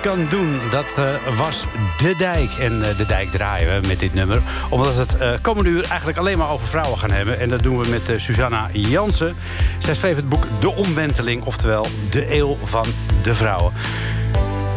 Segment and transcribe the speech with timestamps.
[0.00, 1.64] Kan doen, dat eh, was
[1.98, 2.50] De Dijk.
[2.60, 4.40] En eh, De Dijk draaien we met dit nummer.
[4.68, 7.40] Omdat we het eh, komende uur eigenlijk alleen maar over vrouwen gaan hebben.
[7.40, 9.34] En dat doen we met Susanna Jansen.
[9.78, 12.86] Zij schreef het boek De Omwenteling, oftewel De Eeuw van
[13.22, 13.72] de Vrouwen.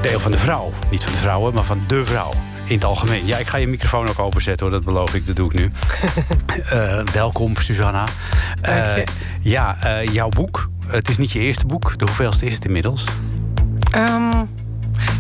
[0.02, 0.70] De eeuw van de vrouw.
[0.90, 2.32] Niet van de vrouwen, maar van de vrouw.
[2.66, 3.26] In het algemeen.
[3.26, 5.72] Ja, ik ga je microfoon ook openzetten hoor, dat beloof ik, dat doe ik nu.
[7.14, 8.06] Welkom, Susanna.
[8.62, 9.04] Eh,
[9.42, 9.78] ja,
[10.12, 10.70] jouw boek.
[10.88, 11.98] Het is niet je eerste boek.
[11.98, 13.06] De hoeveelste is het inmiddels?
[13.92, 14.46] Ehm,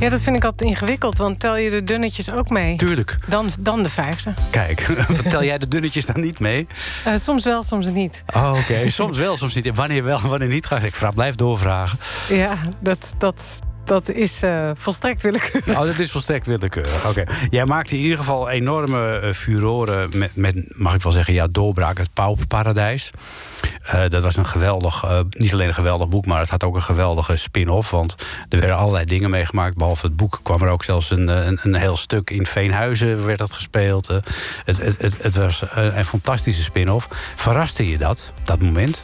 [0.03, 2.75] ja, dat vind ik altijd ingewikkeld, want tel je de dunnetjes ook mee?
[2.75, 3.17] Tuurlijk.
[3.27, 4.33] Dan, dan de vijfde.
[4.49, 4.81] Kijk,
[5.21, 6.67] vertel jij de dunnetjes dan niet mee?
[7.05, 8.23] Eh, soms wel, soms niet.
[8.35, 8.89] Oh, oké.
[8.91, 9.75] Soms wel, soms niet.
[9.75, 10.65] Wanneer wel, wanneer niet?
[10.65, 11.99] Ga ik vraag, blijf doorvragen.
[12.29, 15.79] Ja, dat, dat, dat is eh, volstrekt willekeurig.
[15.79, 17.07] Oh, dat is volstrekt willekeurig.
[17.07, 17.23] Oké.
[17.49, 21.47] Jij maakte in ieder geval enorme eh, furoren met, met, mag ik wel zeggen, ja,
[21.47, 23.11] doorbraak, het Pauperparadijs.
[23.83, 26.81] Eh, dat was een geweldig, niet alleen een geweldig boek, maar het had ook een
[26.81, 27.89] geweldige spin-off.
[27.89, 28.15] Want
[28.50, 29.77] er werden allerlei dingen meegemaakt.
[29.77, 33.39] Behalve het boek kwam er ook zelfs een, een, een heel stuk in Veenhuizen werd
[33.39, 34.07] dat gespeeld.
[34.07, 34.27] Het,
[34.65, 37.07] het, het, het was een, een fantastische spin-off.
[37.35, 39.03] Verraste je dat, dat moment?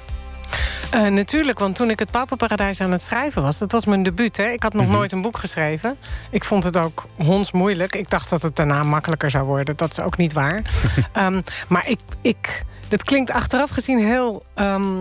[0.91, 3.57] Eh, natuurlijk, want toen ik het Pauperparadijs aan het schrijven was...
[3.57, 4.43] dat was mijn debuut, hè.
[4.47, 5.97] Ik had nog nooit een boek geschreven.
[6.31, 7.95] Ik vond het ook hondsmoeilijk.
[7.95, 9.77] Ik dacht dat het daarna makkelijker zou worden.
[9.77, 10.61] Dat is ook niet waar.
[11.13, 12.63] Ehm, maar ik, ik...
[12.87, 14.43] Dat klinkt achteraf gezien heel...
[14.55, 14.97] ehm,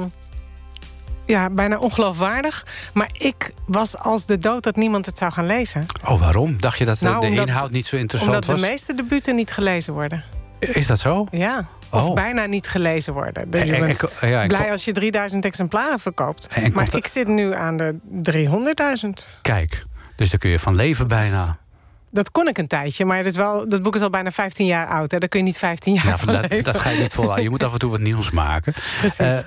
[1.26, 2.66] ja, bijna ongeloofwaardig.
[2.94, 5.86] Maar ik was als de dood dat niemand het zou gaan lezen.
[6.08, 6.60] Oh, waarom?
[6.60, 8.60] Dacht je dat de- Nou, de omdat- inhoud niet zo interessant Omdat was?
[8.60, 10.24] de meeste debuten niet gelezen worden.
[10.58, 11.26] Is dat zo?
[11.30, 11.68] Ja.
[11.90, 12.14] Of Oh.
[12.14, 13.50] bijna niet gelezen worden.
[13.50, 16.46] Dus En- je en- bent en- ja, en- blij als je 3000 exemplaren verkoopt.
[16.46, 19.28] En maar ik zit nu aan de 300.000.
[19.42, 19.82] Kijk,
[20.16, 21.58] dus daar kun je van leven bijna.
[22.10, 24.66] Dat kon ik een tijdje, maar het is wel, dat boek is al bijna 15
[24.66, 25.10] jaar oud.
[25.10, 25.18] Hè?
[25.18, 26.64] Daar kun je niet 15 jaar Ja, van dat, leven.
[26.64, 27.44] dat ga je niet volhouden.
[27.44, 28.74] Je moet af en toe wat nieuws maken.
[28.98, 29.18] Precies.
[29.18, 29.38] Eh,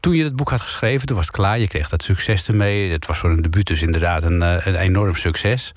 [0.00, 1.58] toen je het boek had geschreven, toen was het klaar.
[1.58, 2.90] Je kreeg dat succes ermee.
[2.92, 5.72] Het was voor een debuut dus inderdaad een, eh, een enorm succes.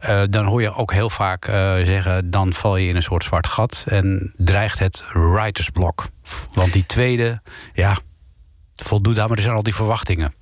[0.00, 2.30] Eh, dan hoor je ook heel vaak eh, zeggen...
[2.30, 6.06] dan val je in een soort zwart gat en dreigt het writersblok.
[6.52, 7.42] Want die tweede,
[7.72, 7.98] ja,
[8.76, 10.34] voldoet daar maar eens aan al die verwachtingen.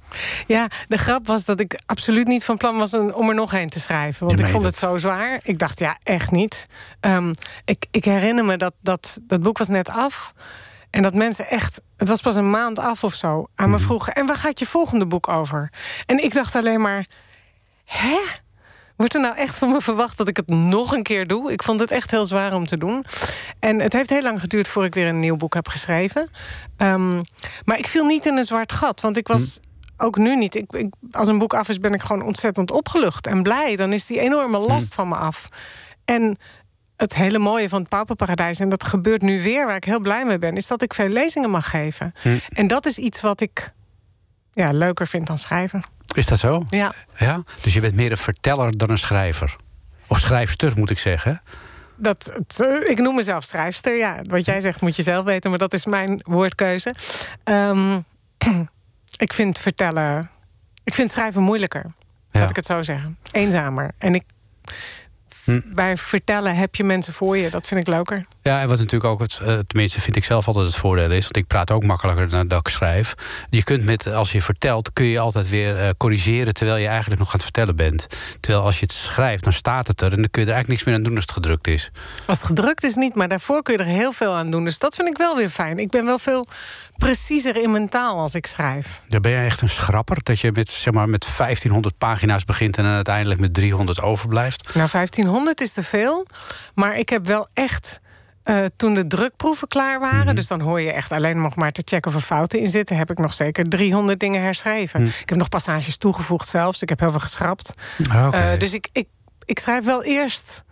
[0.46, 3.68] Ja, de grap was dat ik absoluut niet van plan was om er nog een
[3.68, 4.26] te schrijven.
[4.26, 5.40] Want ik vond het zo zwaar.
[5.42, 6.66] Ik dacht, ja, echt niet.
[7.00, 7.34] Ehm,
[7.64, 10.34] ik, ik herinner me dat, dat dat boek was net af.
[10.90, 14.14] En dat mensen echt, het was pas een maand af of zo, aan me vroegen:
[14.14, 15.72] en waar gaat je volgende boek over?
[16.06, 17.06] En ik dacht alleen maar:
[17.84, 18.18] hè?
[18.98, 21.52] Wordt er nou echt van me verwacht dat ik het nog een keer doe?
[21.52, 23.04] Ik vond het echt heel zwaar om te doen.
[23.58, 26.30] En het heeft heel lang geduurd voor ik weer een nieuw boek heb geschreven.
[26.76, 27.22] Ehm,
[27.64, 29.60] maar ik viel niet in een zwart gat, want ik was
[29.96, 30.54] ook nu niet.
[30.54, 33.76] Ik, ik, als een boek af is, ben ik gewoon ontzettend opgelucht en blij.
[33.76, 35.48] Dan is die enorme last van me af.
[36.04, 36.38] En
[36.96, 40.24] het hele mooie van het Pauperparadijs, en dat gebeurt nu weer, waar ik heel blij
[40.24, 42.12] mee ben, is dat ik veel lezingen mag geven.
[42.48, 43.72] En dat is iets wat ik
[44.52, 45.82] ja, leuker vind dan schrijven.
[46.18, 46.66] Is dat zo?
[46.70, 46.92] Ja.
[47.16, 47.42] Ja?
[47.62, 49.56] Dus je bent meer een verteller dan een schrijver.
[50.06, 51.42] Of schrijfster, moet ik zeggen.
[51.96, 53.96] Dat, eh, ik noem mezelf schrijfster.
[53.96, 56.94] Ja, wat jij zegt moet je zelf weten, maar dat is mijn woordkeuze.
[57.44, 57.98] Ehm,
[59.26, 60.30] ik vind vertellen.
[60.84, 61.84] Ik vind schrijven moeilijker.
[62.30, 62.40] Ja.
[62.40, 63.18] Laat ik het zo zeggen.
[63.32, 63.90] Eenzamer.
[63.98, 64.24] En ik.
[65.44, 65.60] Hm.
[65.64, 67.50] Bij vertellen heb je mensen voor je.
[67.50, 68.26] Dat vind ik leuker.
[68.48, 71.22] Ja, en wat natuurlijk ook, het, eh, tenminste vind ik zelf altijd het voordeel is...
[71.22, 73.14] want ik praat ook makkelijker dan dat ik schrijf.
[73.50, 76.54] Je kunt met, als je vertelt, kun je altijd weer eh, corrigeren...
[76.54, 78.06] terwijl je eigenlijk nog aan het vertellen bent.
[78.40, 80.12] Terwijl als je het schrijft, dan staat het er...
[80.12, 81.90] en dan kun je er eigenlijk niks meer aan doen als het gedrukt is.
[82.26, 84.64] Als het gedrukt is niet, maar daarvoor kun je er heel veel aan doen.
[84.64, 85.78] Dus dat vind ik wel weer fijn.
[85.78, 86.46] Ik ben wel veel
[86.96, 89.00] preciezer in mijn taal als ik schrijf.
[89.08, 92.76] Dan ben je echt een schrapper, dat je met, zeg maar, met 1500 pagina's begint...
[92.76, 94.74] en dan uiteindelijk met 300 overblijft.
[94.74, 96.26] Nou, 1500 is te veel.
[96.74, 98.00] Maar ik heb wel echt.
[98.48, 101.82] Eh, toen de drukproeven klaar waren, dus dan hoor je echt alleen nog maar te
[101.84, 105.06] checken of er fouten in zitten, heb ik nog zeker 300 dingen herschreven.
[105.06, 106.82] Ik heb nog passages toegevoegd zelfs.
[106.82, 107.72] Ik heb heel veel geschrapt.
[108.00, 108.36] Oké.
[108.36, 109.08] Eh, dus ik, ik,
[109.44, 110.64] ik schrijf wel eerst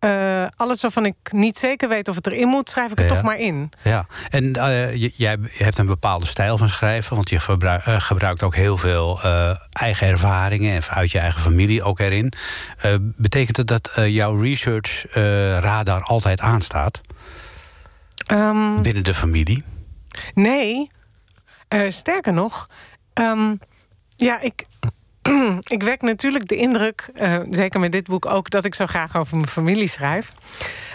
[0.00, 3.14] eh, alles waarvan ik niet zeker weet of het erin moet, schrijf ik het Ja.
[3.14, 3.70] toch maar in.
[3.82, 4.42] Ja, en
[4.98, 8.76] je, jij hebt een bepaalde stijl van schrijven, want je verbruik- eh, gebruikt ook heel
[8.76, 9.20] veel
[9.70, 12.32] eigen ervaringen en uit je eigen familie ook erin.
[13.00, 15.04] Betekent het dat jouw research
[15.60, 17.00] radar altijd aanstaat
[18.26, 19.64] Ehm, binnen de familie?
[20.34, 20.90] Nee,
[21.88, 22.66] sterker nog,
[23.12, 23.54] ehm,
[24.16, 24.64] ja, ik,
[25.76, 29.16] ik wek natuurlijk de indruk, eh, zeker met dit boek ook, dat ik zo graag
[29.16, 30.32] over mijn familie schrijf.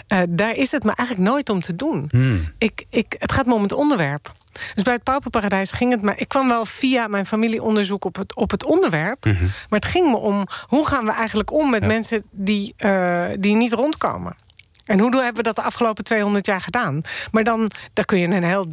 [0.06, 2.06] Eh, daar is het me eigenlijk nooit om te doen.
[2.10, 2.52] Hmm.
[2.58, 4.32] Ik, ik, het gaat me om het onderwerp.
[4.74, 6.14] Dus bij het Pauperparadijs ging het me.
[6.16, 9.24] Ik kwam wel via mijn familieonderzoek op het, op het onderwerp.
[9.24, 13.56] Maar het ging me om hoe gaan we eigenlijk om met mensen die, eh, die
[13.56, 14.36] niet rondkomen.
[14.84, 17.00] En hoe doen- hebben we dat de afgelopen 200 jaar gedaan?
[17.30, 18.66] Maar dan daar kun je een heel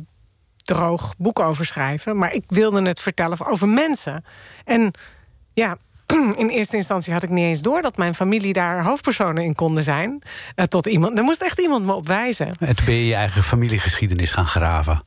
[0.63, 2.17] droog boek over schrijven.
[2.17, 4.25] Maar ik wilde het vertellen over mensen.
[4.65, 4.91] En
[5.53, 5.77] ja,
[6.35, 9.83] in eerste instantie had ik niet eens door dat mijn familie daar hoofdpersonen in konden
[9.83, 10.21] zijn.
[10.55, 12.55] Eh, tot iemand, er moest echt iemand me op wijzen.
[12.59, 15.03] En toen ben je je eigen familiegeschiedenis gaan graven.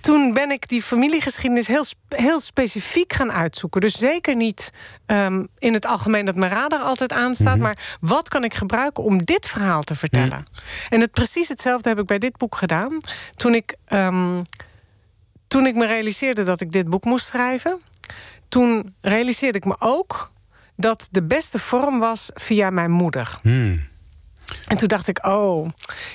[0.00, 3.80] Toen ben ik die familiegeschiedenis heel, heel specifiek gaan uitzoeken.
[3.80, 4.72] Dus zeker niet
[5.06, 7.58] ehm, in het algemeen dat mijn radar altijd aanstaat.
[7.58, 10.46] Maar wat kan ik gebruiken om dit verhaal te vertellen?
[10.88, 13.00] En het, precies hetzelfde heb ik bij dit boek gedaan.
[13.30, 14.40] Toen ik, ehm,
[15.48, 17.80] toen ik me realiseerde dat ik dit boek moest schrijven...
[18.52, 20.32] toen realiseerde ik me ook
[20.76, 23.34] dat de beste vorm was via mijn moeder.
[23.42, 23.90] Hmm.
[24.68, 25.66] En toen dacht ik, oh,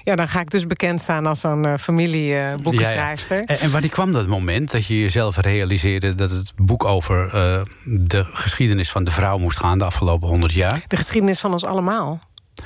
[0.03, 3.37] ja, dan ga ik dus bekend staan als zo'n eh, familieboekenschrijfster.
[3.37, 3.53] Ja, ja.
[3.55, 7.61] En, en wanneer kwam dat moment dat je jezelf realiseerde dat het boek over eh,
[7.83, 10.83] de geschiedenis van de vrouw moest gaan de afgelopen honderd jaar?
[10.87, 12.19] De geschiedenis van ons allemaal.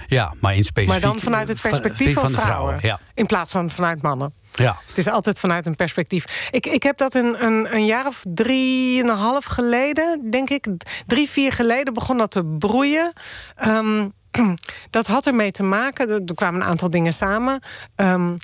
[0.08, 1.02] Ja, maar in specifiek.
[1.02, 2.80] Maar dan vanuit het van- perspectief van, vrouwen.
[2.82, 3.00] Ja.
[3.14, 4.34] In plaats van vanuit mannen.
[4.52, 4.80] Ja.
[4.88, 6.48] Het is altijd vanuit een perspectief.
[6.52, 10.68] Ik, ik heb dat een, een, een jaar of drieënhalf geleden, denk ik,
[11.06, 13.14] drie, vier geleden begon dat te broeien.
[13.56, 14.08] Ehm,
[14.90, 17.60] dat had ermee te maken, er, er kwamen een aantal dingen samen.
[17.96, 18.36] Ehm,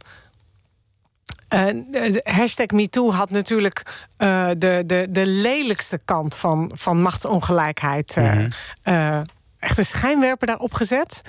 [1.48, 8.18] eh, de hashtag MeToo had natuurlijk eh, de, de, de lelijkste kant van, van machtsongelijkheid.
[8.18, 8.46] eh,
[8.84, 9.22] eh,
[9.60, 11.22] echt een schijnwerper daarop gezet.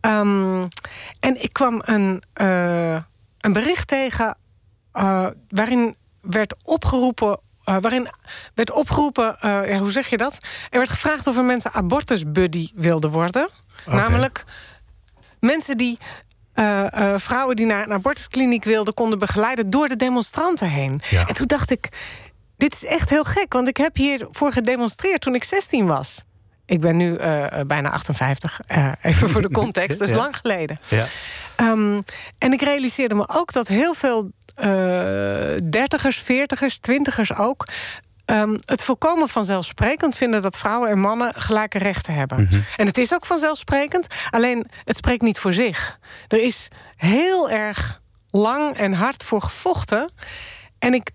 [0.00, 0.66] Ehm,
[1.20, 2.96] en ik kwam een, eh,
[3.40, 4.36] een bericht tegen
[4.92, 7.40] eh, waarin werd opgeroepen.
[7.64, 8.08] eh, waarin
[8.54, 10.38] werd opgeroepen, eh, ja, hoe zeg je dat?
[10.70, 13.48] Er werd gevraagd of er mensen abortusbuddy wilden worden.
[13.86, 14.44] Namelijk
[15.40, 15.98] mensen die
[17.16, 18.94] vrouwen die naar een abortuskliniek wilden...
[18.94, 21.00] konden begeleiden door de demonstranten heen.
[21.10, 21.26] Ja.
[21.26, 21.88] En toen dacht ik,
[22.56, 23.52] dit is echt heel gek.
[23.52, 26.22] Want ik heb hiervoor gedemonstreerd toen ik 16 was.
[26.66, 27.16] Ik ben nu
[27.66, 29.98] bijna 58, eh, even voor de context.
[29.98, 30.20] Dat is Ja.
[30.20, 30.80] lang geleden.
[30.88, 31.04] Ja.
[31.60, 32.00] Ehm,
[32.38, 34.68] en ik realiseerde me ook dat heel veel eh
[35.70, 37.66] dertigers, veertigers, twintigers ook...
[38.24, 42.64] ehm, het volkomen vanzelfsprekend vinden dat vrouwen en mannen gelijke rechten hebben.
[42.76, 45.98] En het is ook vanzelfsprekend, alleen het spreekt niet voor zich.
[46.28, 48.00] Er is heel erg
[48.30, 50.12] lang en hard voor gevochten.
[50.78, 51.10] En ik,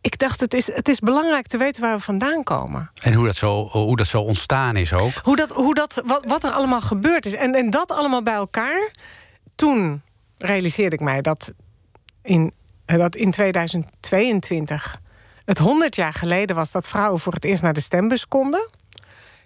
[0.00, 2.90] ik dacht, het is, het is belangrijk te weten waar we vandaan komen.
[3.02, 5.12] En hoe dat, zo, hoe dat zo ontstaan is ook.
[5.22, 7.34] Hoe dat, hoe dat, wat, wat er allemaal gebeurd is.
[7.34, 8.90] En, en dat allemaal bij elkaar.
[9.54, 10.02] Toen
[10.36, 11.52] realiseerde ik mij dat
[12.22, 12.52] in,
[12.84, 15.00] eh, dat in 2022
[15.44, 18.68] het 100 jaar geleden was dat vrouwen voor het eerst naar de stembus konden.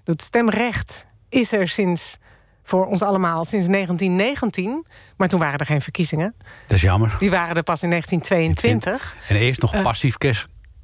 [0.04, 2.16] Het stemrecht is er sinds
[2.62, 4.86] voor ons allemaal sinds 1919.
[5.16, 6.34] Maar toen waren er geen verkiezingen.
[6.66, 7.16] Dat is jammer.
[7.18, 9.16] Die waren er pas in 1922.
[9.28, 9.82] En eerst nog Eh.
[9.82, 10.16] passief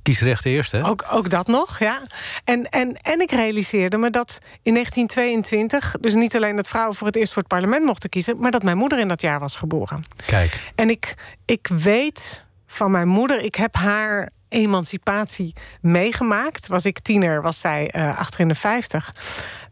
[0.04, 0.87] kiesrecht eerst, hè?
[0.87, 2.00] Ook, ook dat nog, ja.
[2.44, 5.94] En, en, en ik realiseerde me dat in 1922...
[6.00, 8.38] dus niet alleen dat vrouwen voor het eerst voor het parlement mochten kiezen...
[8.38, 10.02] maar dat mijn moeder in dat jaar was geboren.
[10.26, 16.66] Kijk, En ik, ik weet van mijn moeder, ik heb haar emancipatie meegemaakt.
[16.66, 19.14] Was ik tiener, was zij achter in de 50.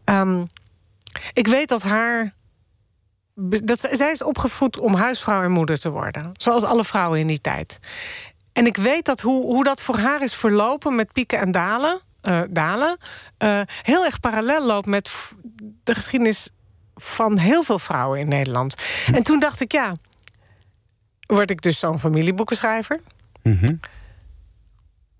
[0.03, 0.43] Ehm,
[1.33, 2.33] ik weet dat haar.
[3.35, 6.29] Dat, zij is opgevoed om huisvrouw en moeder te worden.
[6.33, 7.79] Zoals alle vrouwen in die tijd.
[8.53, 12.01] En ik weet dat hoe, hoe dat voor haar is verlopen met pieken en dalen.
[12.21, 12.97] eh, dalen
[13.37, 15.11] eh, heel erg parallel loopt met
[15.83, 16.49] de geschiedenis
[16.95, 18.75] van heel veel vrouwen in Nederland.
[19.13, 19.95] En toen dacht ik, ja,
[21.25, 22.99] word ik dus zo'n familieboekenschrijver?
[23.43, 23.75] Mhm.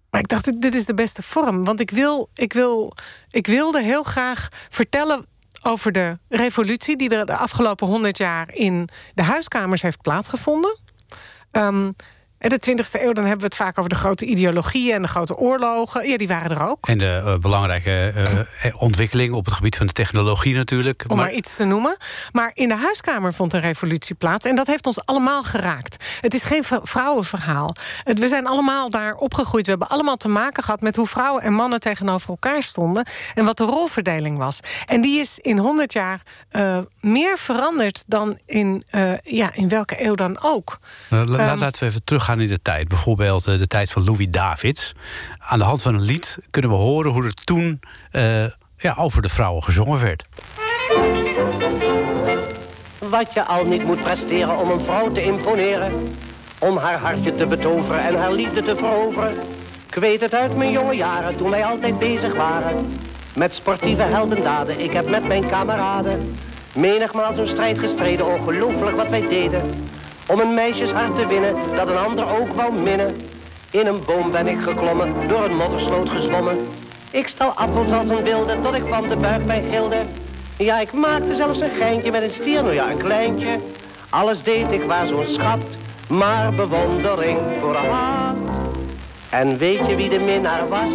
[0.10, 1.64] Maar ik dacht, dit- is de beste vorm.
[1.64, 2.94] Want ik, wil, ik, wil,
[3.30, 5.26] ik wilde heel graag vertellen
[5.62, 6.98] over de revolutie...
[6.98, 10.78] die er de afgelopen honderd jaar in de huiskamers heeft plaatsgevonden.
[11.52, 11.92] Ehm,
[12.44, 14.96] en de 20e eeuw, dan hebben we het vaak over de grote ideologieën...
[14.96, 16.08] en de grote oorlogen.
[16.08, 16.88] Ja, die waren er ook.
[16.88, 18.14] En de eh, belangrijke
[18.62, 21.04] eh, ontwikkeling op het gebied van de technologie natuurlijk.
[21.08, 21.98] Om maar iets te noemen.
[22.32, 24.46] Maar in de huiskamer vond een revolutie plaats.
[24.46, 26.18] En dat heeft ons allemaal geraakt.
[26.22, 27.76] Het is geen vrouwenverhaal.
[28.04, 29.64] Het- we zijn allemaal daar opgegroeid.
[29.66, 33.06] We hebben allemaal te maken gehad met hoe vrouwen en mannen tegenover elkaar stonden.
[33.36, 34.60] En wat de rolverdeling was.
[34.86, 40.04] En die is in 100 jaar eh, meer veranderd dan in, eh, ja, in welke
[40.06, 40.80] eeuw dan ook.
[41.10, 42.88] Eh, la- Ehm, laten we even teruggaan in de tijd.
[42.88, 44.94] Bijvoorbeeld eh, de tijd van Louis Davids.
[45.40, 47.80] Aan de hand van een lied kunnen we horen hoe er toen
[48.12, 48.46] eh,
[48.78, 50.26] ja, over de vrouwen gezongen werd.
[53.00, 56.16] Wat je al niet moet presteren om een vrouw te imponeren.
[56.60, 59.34] Om haar hartje te betoveren en haar liefde te veroveren.
[59.88, 62.98] Ik weet het uit mijn jonge jaren toen wij altijd bezig waren.
[63.36, 66.36] Met sportieve heldendaden, ik heb met mijn kameraden.
[66.76, 69.62] Menigmaal zo'n strijd gestreden, ongelooflijk wat wij deden.
[70.28, 73.16] Om een meisjeshart te winnen, dat een ander ook wou minnen.
[73.72, 76.68] In een boom ben ik geklommen, door een moddersloot gezwommen.
[77.12, 79.98] Ik stal appels als een wilde, tot ik van de buikpijn gilde.
[80.58, 83.60] Ja, ik maakte zelfs een geintje met een stier, nou ja, een kleintje.
[84.10, 85.78] Alles deed ik waar zo'n schat,
[86.08, 88.36] maar bewondering voor haar.
[89.34, 90.90] En weet je wie de minnaar was?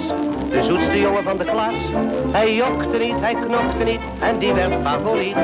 [0.51, 1.75] De zoetste jongen van de klas.
[2.33, 5.37] Hij jokte niet, hij knokte niet en die werd favoriet.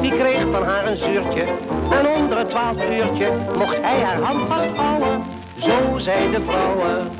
[0.00, 1.44] Die kreeg van haar een zuurtje
[1.90, 5.22] en onder het twaalf uurtje mocht hij haar hand vasthouden.
[5.58, 7.10] Zo zijn de vrouwen.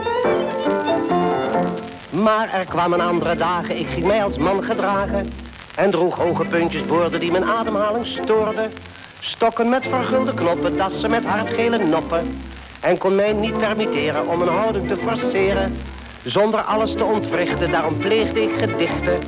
[2.10, 5.32] Maar er kwamen andere dagen, ik ging mij als man gedragen.
[5.76, 8.72] En droeg hoge puntjes boorden die mijn ademhaling stoorden.
[9.20, 12.38] Stokken met vergulde knoppen, dassen met hardgele noppen.
[12.84, 15.76] En kon mij niet permitteren om een houding te forceren.
[16.24, 19.18] Zonder alles te ontwrichten, daarom pleegde ik gedichten.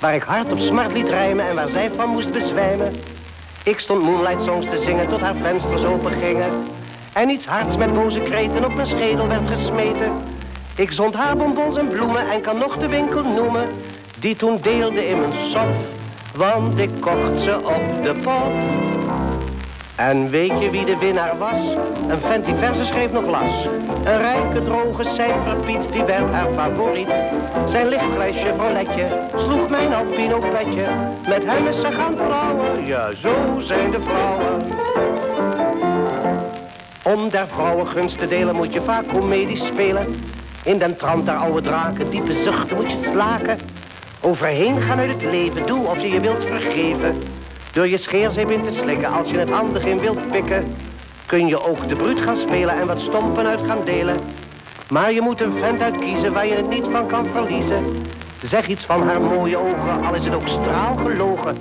[0.00, 2.94] Waar ik hard op smart liet rijmen en waar zij van moest bezwijmen.
[3.64, 6.50] Ik stond moonlight songs te zingen tot haar vensters open gingen.
[7.12, 10.12] En iets hards met boze kreten op mijn schedel werd gesmeten.
[10.76, 13.68] Ik zond haar bonbons en bloemen en kan nog de winkel noemen.
[14.18, 15.74] Die toen deelde in mijn sop,
[16.36, 18.52] want ik kocht ze op de pop.
[19.96, 21.58] En weet je wie de winnaar was?
[22.08, 23.66] Een vent die schreef nog las.
[24.04, 27.08] Een rijke, droge cijferpiet, die werd haar favoriet.
[27.66, 30.84] Zijn lichtgrijs Chevroletje sloeg mijn alpino petje.
[31.28, 34.62] Met hem is ze gaan trouwen, ja zo zijn de vrouwen.
[37.02, 40.14] Om der vrouwen gunst te delen moet je vaak comedie spelen.
[40.62, 43.58] In den trant der oude draken, diepe zuchten moet je slaken.
[44.20, 47.22] Overheen gaan uit het leven, doe of je je wilt vergeven.
[47.74, 50.76] Door je scheerzeep in te slikken als je het handig in wilt pikken.
[51.26, 54.16] Kun je ook de bruut gaan spelen en wat stompen uit gaan delen.
[54.88, 57.84] Maar je moet een vent uitkiezen waar je het niet van kan verliezen.
[58.42, 61.56] Zeg iets van haar mooie ogen, al is het ook straalgelogen.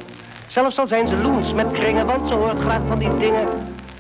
[0.48, 3.48] Zelfs al zijn ze loens met kringen, want ze hoort graag van die dingen.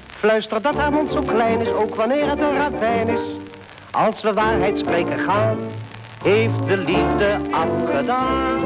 [0.07, 3.21] Fluister dat haar mond zo klein is, ook wanneer het een ravijn is.
[3.91, 5.57] Als we waarheid spreken gaan,
[6.23, 8.59] heeft de liefde afgedaan.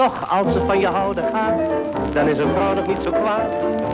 [0.00, 1.60] Toch, als ze van je houden gaat,
[2.12, 3.50] dan is een vrouw nog niet zo kwaad.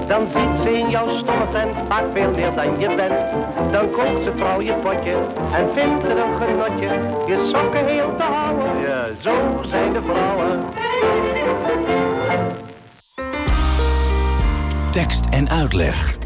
[0.06, 3.24] Dan ziet ze in jouw stomme vent vaak veel meer dan je bent.
[3.72, 5.12] Dan koopt ze vrouw je potje
[5.52, 6.88] en vindt het een genotje.
[7.26, 10.64] Je sokken heel te houden, ja, zo zijn de vrouwen.
[14.90, 16.25] Tekst en uitleg.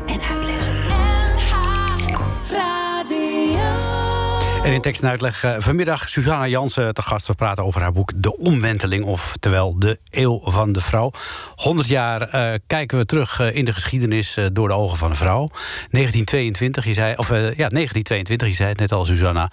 [4.64, 7.26] En in tekst en uitleg uh, vanmiddag Susanna Jansen te gast.
[7.26, 11.10] We praten over haar boek De Omwenteling, oftewel De Eeuw van de Vrouw.
[11.56, 15.16] 100 jaar uh, kijken we terug uh, in de geschiedenis door de ogen van een
[15.16, 15.46] vrouw.
[15.46, 19.50] 1922, je zei, of ja, 1922, je zei het net al, Susanna.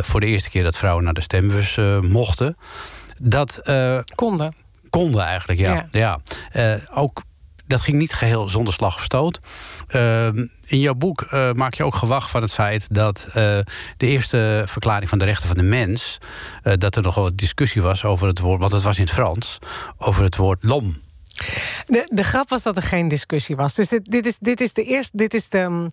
[0.00, 2.56] voor de eerste keer dat vrouwen naar de stembus mochten.
[3.22, 3.60] Dat
[4.14, 4.54] konden.
[4.90, 5.86] Konden eigenlijk, ja.
[5.90, 6.20] ja.
[6.52, 6.78] ja.
[6.94, 7.22] ook
[7.66, 9.40] dat ging niet geheel zonder slag of stoot.
[9.90, 10.26] Uh,
[10.66, 13.34] in jouw boek uh, maak je ook gewacht van het feit dat uh,
[13.96, 16.18] de eerste verklaring van de rechten van de mens.
[16.62, 19.12] Uh, dat er nogal wat discussie was over het woord, want het was in het
[19.12, 19.58] Frans,
[19.98, 21.04] over het woord lom.
[21.86, 23.74] De, de grap was dat er geen discussie was.
[23.74, 25.90] Dus dit, dit is, dit is de eerste, dit is de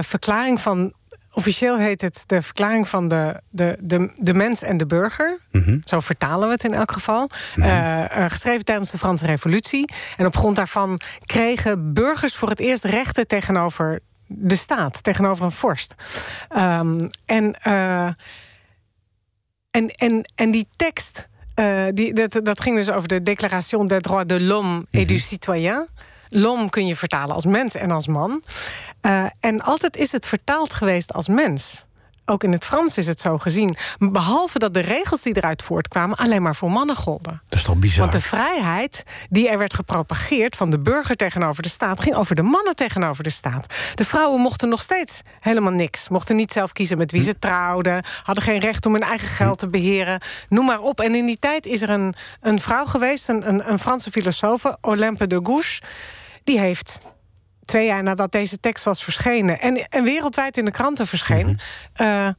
[0.00, 0.92] verklaring van
[1.32, 5.38] Officieel heet het de verklaring van de, de, de, de mens en de burger.
[5.52, 5.78] Mhm.
[5.84, 7.30] Zo vertalen we het in elk geval.
[7.56, 9.92] Uh, geschreven tijdens de Franse Revolutie.
[10.16, 15.52] En op grond daarvan kregen burgers voor het eerst rechten tegenover de staat, tegenover een
[15.52, 15.94] vorst.
[16.56, 18.06] Um, en, uh,
[19.70, 21.28] en, en, en die tekst.
[21.54, 25.14] Uh, die, dat, dat ging dus over de Déclaration des droits de l'homme et du
[25.14, 25.22] mhm.
[25.22, 25.88] citoyen.
[26.30, 28.42] Lom kun je vertalen als mens en als man.
[29.02, 31.84] Uh, en altijd is het vertaald geweest als mens.
[32.30, 33.76] Ook in het Frans is het zo gezien.
[33.98, 37.42] Behalve dat de regels die eruit voortkwamen alleen maar voor mannen golden.
[37.48, 38.00] Dat is toch bizar?
[38.00, 42.34] Want de vrijheid die er werd gepropageerd van de burger tegenover de staat, ging over
[42.34, 43.74] de mannen tegenover de staat.
[43.94, 46.08] De vrouwen mochten nog steeds helemaal niks.
[46.08, 47.38] Mochten niet zelf kiezen met wie ze hm.
[47.38, 48.04] trouwden.
[48.22, 50.20] Hadden geen recht om hun eigen geld te beheren.
[50.48, 51.00] Noem maar op.
[51.00, 54.62] En in die tijd is er een, een vrouw geweest, een, een, een Franse filosoof,
[54.80, 55.80] Olympe de Gouges
[56.50, 57.00] die heeft
[57.64, 61.60] twee jaar nadat deze tekst was verschenen en, en wereldwijd in de kranten verscheen,
[61.96, 62.34] mm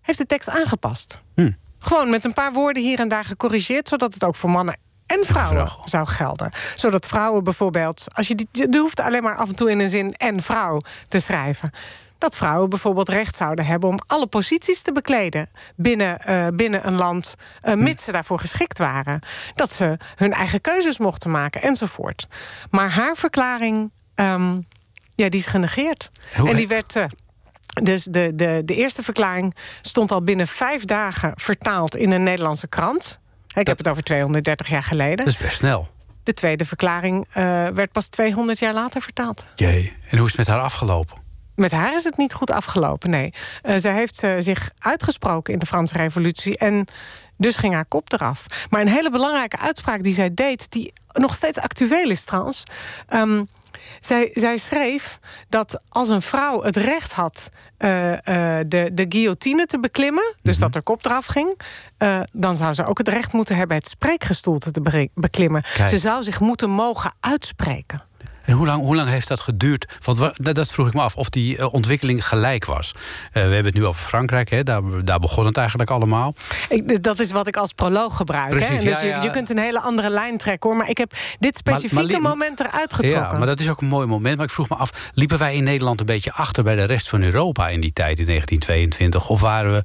[0.00, 1.20] heeft de tekst aangepast.
[1.34, 1.50] Hm.
[1.78, 5.24] Gewoon met een paar woorden hier en daar gecorrigeerd, zodat het ook voor mannen en
[5.24, 6.52] vrouwen zou gelden.
[6.74, 9.88] Zodat vrouwen bijvoorbeeld, als je die, je hoeft alleen maar af en toe in een
[9.88, 11.70] zin en vrouw te schrijven
[12.20, 16.94] dat vrouwen bijvoorbeeld recht zouden hebben om alle posities te bekleden binnen, uh, binnen een
[16.94, 19.20] land, uh, mits ze daarvoor geschikt waren.
[19.54, 22.26] Dat ze hun eigen keuzes mochten maken enzovoort.
[22.70, 24.66] Maar haar verklaring, um,
[25.14, 26.10] ja, die is genegeerd.
[26.34, 26.96] en die werd.
[26.96, 27.04] Uh,
[27.82, 32.68] dus de, de, de eerste verklaring stond al binnen vijf dagen vertaald in een Nederlandse
[32.68, 33.20] krant.
[33.54, 35.16] Ik heb het over 230 jaar geleden.
[35.16, 35.88] Dat is best snel.
[36.22, 37.28] De tweede verklaring
[37.74, 39.46] werd pas 200 jaar later vertaald.
[39.54, 41.29] Jee, en hoe is het met haar afgelopen?
[41.60, 43.32] Met haar is het niet goed afgelopen, nee.
[43.62, 46.58] Uh, zij heeft uh, zich uitgesproken in de Franse Revolutie...
[46.58, 46.86] en
[47.36, 48.46] dus ging haar kop eraf.
[48.70, 50.70] Maar een hele belangrijke uitspraak die zij deed...
[50.70, 52.62] die nog steeds actueel is trouwens...
[53.14, 53.48] Um,
[54.00, 55.18] zij, zij, schreef
[55.48, 58.16] dat als een vrouw het recht had uh, uh,
[58.66, 61.60] de, de guillotine te beklimmen, dus mm dat er kop eraf ging,
[61.98, 65.62] uh, dan zou ze ook het recht moeten hebben het spreekgestoelte te beklimmen.
[65.74, 65.88] Kijk.
[65.88, 68.08] Ze zou zich moeten mogen uitspreken.
[68.50, 69.98] En hoe lang, hoe lang heeft dat geduurd?
[70.04, 72.92] Want dat vroeg ik me af, of die uh, ontwikkeling gelijk was.
[72.96, 74.62] Uh, we hebben het nu over Frankrijk, hè?
[74.62, 76.34] Daar, daar begon het eigenlijk allemaal.
[76.68, 78.50] Ik, dat is wat ik als proloog gebruik.
[78.50, 78.74] Precies, hè?
[78.74, 79.16] Dus ja, ja.
[79.16, 80.78] Je, je, kunt een hele andere lijn trekken hoor.
[80.78, 83.32] Maar ik heb dit specifieke maar, maar, moment eruit getrokken.
[83.32, 84.36] Ja, maar dat is ook een mooi moment.
[84.36, 87.08] Maar ik vroeg me af, liepen wij in Nederland een beetje achter bij de rest
[87.08, 89.28] van Europa in die tijd, in 1922?
[89.28, 89.84] Of waren we,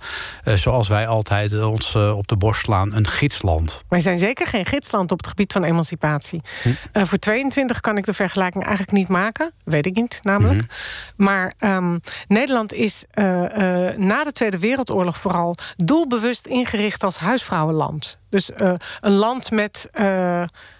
[0.52, 3.84] uh, zoals wij altijd ons op de borst slaan, een gidsland?
[3.90, 6.42] Wij zijn zeker geen gidsland op het gebied van emancipatie.
[6.62, 7.06] Hm?
[7.06, 9.52] voor 22 kan ik de vergelijking eigenlijk niet maken.
[9.64, 10.62] Weet ik niet, namelijk.
[10.62, 11.24] Mhm.
[11.24, 18.20] Maar um, Nederland is uh, uh, na de Tweede Wereldoorlog vooral doelbewust ingericht als huisvrouwenland.
[18.30, 19.90] Dus uh, een land met,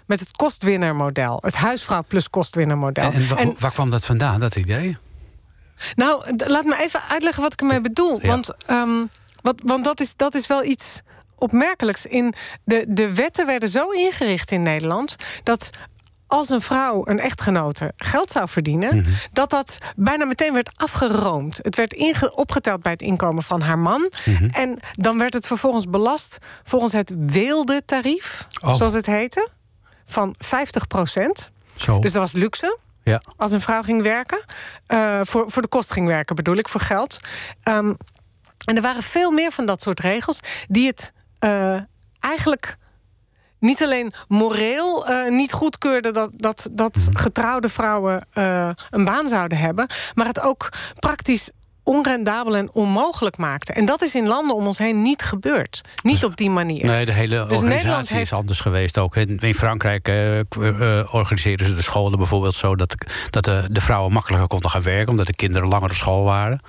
[0.06, 1.38] met het kostwinnermodel.
[1.40, 3.12] Het huisvrouw plus kostwinnermodel.
[3.12, 4.96] En, en, en, waar kwam dat vandaan, dat idee?
[5.94, 8.18] Nou, laat me even uitleggen wat ik ermee bedoel.
[8.20, 8.28] Ja.
[8.28, 9.08] Want, um,
[9.42, 11.00] wat, want dat, is, dat is wel iets
[11.36, 12.06] opmerkelijks.
[12.06, 12.34] In
[12.64, 15.70] de, de wetten werden zo ingericht in Nederland dat
[16.26, 19.10] als een vrouw, een echtgenote, geld zou verdienen, mhm.
[19.32, 21.58] dat dat bijna meteen werd afgeroomd.
[21.62, 24.10] Het werd opgeteld bij het inkomen van haar man.
[24.24, 24.44] Mhm.
[24.44, 28.74] En dan werd het vervolgens belast volgens het weelde-tarief, oh.
[28.74, 29.48] zoals het heette,
[30.06, 31.50] van 50 procent.
[32.00, 32.78] Dus dat was luxe.
[33.02, 33.22] Ja.
[33.36, 34.44] Als een vrouw ging werken.
[34.88, 37.18] Uh, voor, voor de kost ging werken, bedoel ik, voor geld.
[37.64, 37.96] Um,
[38.64, 41.80] en er waren veel meer van dat soort regels die het uh,
[42.20, 42.76] eigenlijk
[43.66, 47.16] niet alleen moreel uh, niet goedkeurde dat, dat, dat Mhm.
[47.18, 51.50] getrouwde vrouwen uh, een baan zouden hebben, maar het ook praktisch
[51.86, 53.72] onrendabel en onmogelijk maakte.
[53.72, 55.80] En dat is in landen om ons heen niet gebeurd.
[56.02, 56.84] Niet dus, op die manier.
[56.84, 58.32] Nee, de hele dus organisatie heeft...
[58.32, 59.16] is anders geweest ook.
[59.16, 62.76] In Frankrijk uh, uh, organiseren ze de scholen bijvoorbeeld zo...
[62.76, 62.94] dat,
[63.30, 65.08] dat de, de, vrouwen makkelijker konden gaan werken...
[65.08, 66.60] omdat de kinderen langer op school waren.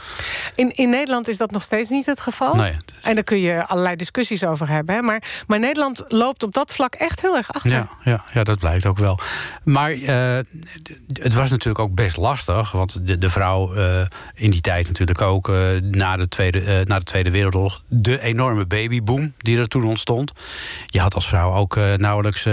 [0.55, 2.55] In, in Nederland is dat nog steeds niet het geval.
[2.55, 2.75] Nee.
[3.01, 4.95] En daar kun je allerlei discussies over hebben.
[4.95, 5.01] Hè?
[5.01, 7.71] Maar, maar Nederland loopt op dat vlak echt heel erg achter.
[7.71, 9.19] Ja, ja, ja dat blijkt ook wel.
[9.63, 10.37] Maar uh,
[11.07, 12.71] het was natuurlijk ook best lastig...
[12.71, 13.73] want de, de vrouw
[14.33, 17.83] in die tijd natuurlijk ook uh, na, de tweede, uh, na de Tweede Wereldoorlog...
[17.87, 20.31] de enorme babyboom die er toen ontstond.
[20.85, 22.47] Je had als vrouw ook uh, nauwelijks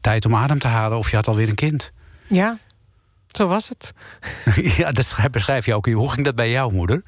[0.00, 0.98] tijd om adem te halen...
[0.98, 1.92] of je had alweer een kind.
[2.26, 2.58] Ja,
[3.38, 3.92] zo was het.
[4.78, 5.86] ja, dat beschrijf je ook.
[5.86, 7.02] Hoe ging dat bij jouw moeder?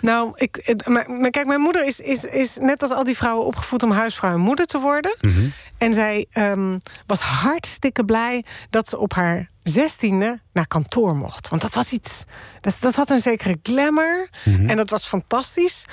[0.00, 3.82] Nou, ik, maar, kijk, mijn moeder is, is, is net als al die vrouwen opgevoed...
[3.82, 5.16] om huisvrouw en moeder te worden.
[5.20, 5.32] Mhm.
[5.32, 5.52] Mm -hmm.
[5.78, 11.48] En zij um, was hartstikke blij dat ze op haar zestiende naar kantoor mocht.
[11.48, 12.24] Want dat was iets...
[12.66, 14.28] Dat, dat had een zekere glamour.
[14.30, 14.50] Mhm.
[14.50, 14.68] Mm -hmm.
[14.68, 15.84] En dat was fantastisch.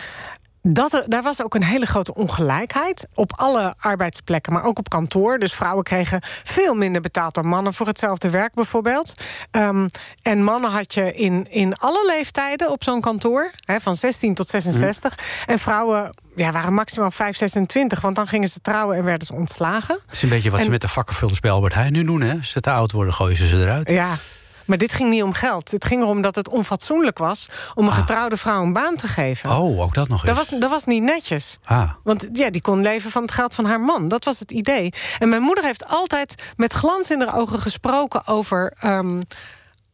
[0.61, 4.89] Dat er, daar was ook een hele grote ongelijkheid op alle arbeidsplekken, maar ook op
[4.89, 5.39] kantoor.
[5.39, 9.13] Dus vrouwen kregen veel minder betaald dan mannen voor hetzelfde werk, bijvoorbeeld.
[9.51, 9.89] Um,
[10.21, 14.47] en mannen had je in, in alle leeftijden op zo'n kantoor, hè, van 16 tot
[14.49, 15.17] 66.
[15.17, 15.53] Mm.
[15.53, 19.33] En vrouwen ja, waren maximaal 5, 26, want dan gingen ze trouwen en werden ze
[19.33, 19.99] ontslagen.
[20.05, 22.21] Dat is een beetje wat en, ze met de vakkenvullers bij Albert Heijn nu doen,
[22.21, 22.43] hè?
[22.43, 23.89] Ze te oud worden, gooien ze ze eruit.
[23.89, 24.17] Ja.
[24.65, 25.71] Maar dit ging niet om geld.
[25.71, 27.97] Het ging erom dat het onfatsoenlijk was om een ah.
[27.97, 29.49] getrouwde vrouw een baan te geven.
[29.49, 30.35] Oh, ook dat nog eens.
[30.35, 31.57] Dat was, dat was niet netjes.
[31.63, 31.91] Ah.
[32.03, 34.07] Want ja, die kon leven van het geld van haar man.
[34.07, 34.93] Dat was het idee.
[35.19, 38.73] En mijn moeder heeft altijd met glans in haar ogen gesproken over.
[38.83, 39.23] Um,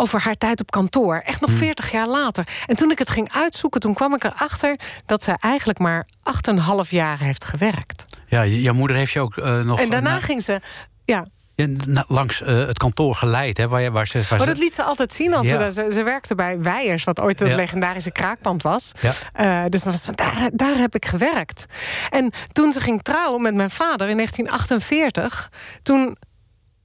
[0.01, 1.21] over haar tijd op kantoor.
[1.25, 2.47] Echt nog 40 jaar later.
[2.65, 4.79] En toen ik het ging uitzoeken, toen kwam ik erachter...
[5.05, 6.07] dat ze eigenlijk maar
[6.85, 8.05] 8,5 jaar heeft gewerkt.
[8.27, 9.79] Ja, jouw moeder heeft je ook uh, nog...
[9.79, 10.61] En daarna ging ze...
[11.05, 11.25] Ja,
[12.07, 13.57] langs uh, het kantoor geleid.
[13.57, 15.33] Hè, waar, waar ze, waar maar dat liet ze altijd zien.
[15.33, 15.57] Als ja.
[15.57, 17.55] we, ze, ze werkte bij Weijers, wat ooit het Ja.
[17.55, 18.91] legendarische kraakpand was.
[18.99, 19.63] Ja.
[19.63, 21.65] Uh, dus dan was van, daar, daar heb ik gewerkt.
[22.09, 25.51] En toen ze ging trouwen met mijn vader in 1948...
[25.81, 26.17] toen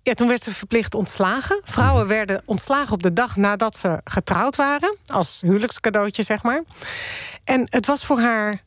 [0.05, 1.61] ja, toen werd ze verplicht ontslagen.
[1.65, 4.97] Vrouwen werden ontslagen op de dag nadat ze getrouwd waren.
[5.07, 6.63] Als huwelijkscadeautje, zeg maar.
[7.45, 8.63] En het was voor haar...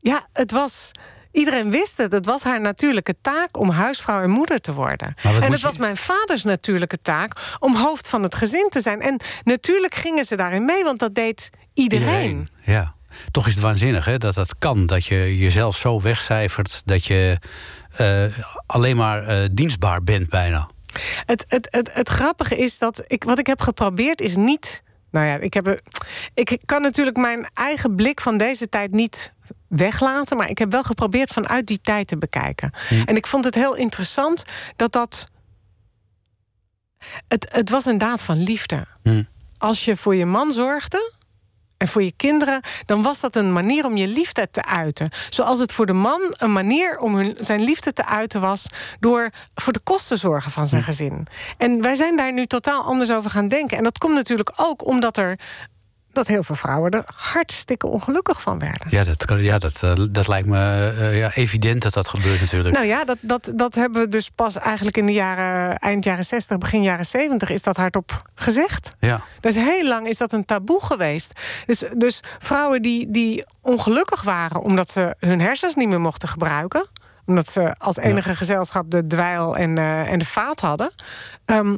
[0.00, 0.90] Ja, het was...
[1.32, 2.12] Iedereen wist het.
[2.12, 5.14] Het was haar natuurlijke taak om huisvrouw en moeder te worden.
[5.22, 9.00] En het je- was mijn vaders natuurlijke taak om hoofd van het gezin te zijn.
[9.00, 12.48] En natuurlijk gingen ze daarin mee, want dat deed iedereen.
[12.64, 12.94] Ja.
[13.30, 14.86] Toch is het waanzinnig hè, dat dat kan.
[14.86, 17.38] Dat je jezelf zo wegcijfert dat je
[17.96, 18.24] eh,
[18.66, 20.68] alleen maar eh, dienstbaar bent bijna.
[21.24, 24.82] Het, het, het, het grappige is dat ik, wat ik heb geprobeerd is niet.
[25.10, 25.80] Nou ja, ik, heb,
[26.34, 29.32] ik kan natuurlijk mijn eigen blik van deze tijd niet
[29.70, 30.36] weglaten.
[30.36, 32.72] Maar ik heb wel geprobeerd vanuit die tijd te bekijken.
[33.04, 34.44] En ik vond het heel interessant
[34.76, 35.26] dat dat.
[37.28, 38.86] Het, het was een daad van liefde.
[39.02, 39.22] Hm.
[39.58, 41.18] Als je voor je man zorgde.
[41.76, 45.10] En voor je kinderen, dan was dat een manier om je liefde te uiten.
[45.28, 48.66] Zoals het voor de man een manier om hun, zijn liefde te uiten was...
[48.98, 51.26] door voor de kosten te zorgen van zijn gezin.
[51.58, 53.78] En wij zijn daar nu totaal anders over gaan denken.
[53.78, 55.38] En dat komt natuurlijk ook omdat er...
[56.12, 58.86] dat heel veel vrouwen er hartstikke ongelukkig van werden.
[58.90, 62.74] Ja, dat, ja, dat, eh, dat lijkt me eh, ja, evident dat dat gebeurt natuurlijk.
[62.74, 65.76] Nou ja, dat, dat, dat hebben we dus pas eigenlijk in de jaren...
[65.76, 68.90] eind jaren 60, begin jaren 70 is dat hardop gezegd.
[69.00, 69.20] ja.
[69.40, 71.40] Dus heel lang is dat een taboe geweest.
[71.66, 76.86] Dus, dus vrouwen die, die ongelukkig waren omdat ze hun hersens niet meer mochten gebruiken.
[77.26, 80.92] Omdat ze als enige gezelschap de dweil en, eh, en de vaat hadden.
[81.44, 81.76] ehm,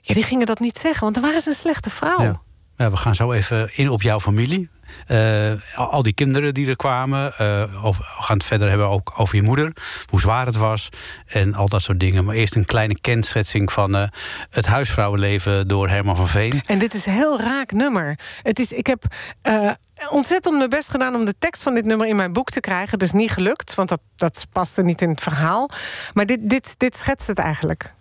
[0.00, 2.22] ja, die gingen dat niet zeggen, want dan waren ze een slechte vrouw.
[2.22, 2.40] Ja.
[2.76, 4.70] We gaan zo even in op jouw familie.
[5.06, 7.32] Eh, al, die kinderen die er kwamen.
[7.32, 9.72] eh, we gaan het verder hebben ook over je moeder.
[10.06, 10.88] Hoe zwaar het was.
[11.26, 12.24] En al dat soort dingen.
[12.24, 14.08] Maar eerst een kleine kenschetsing van eh,
[14.50, 16.62] het huisvrouwenleven door Herman van Veen.
[16.66, 18.18] En dit is een heel raak nummer.
[18.42, 19.04] Het is, ik heb
[20.10, 22.90] ontzettend mijn best gedaan om de tekst van dit nummer in mijn boek te krijgen.
[22.90, 25.70] Het is niet gelukt, want dat, dat paste niet in het verhaal.
[26.12, 27.94] Maar dit, dit, dit schetst het eigenlijk.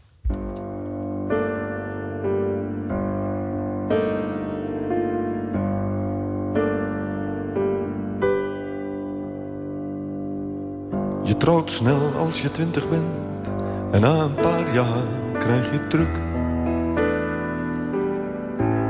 [11.32, 13.50] Je trouwt snel als je twintig bent
[13.92, 15.04] en na een paar jaar
[15.40, 16.22] krijg je druk.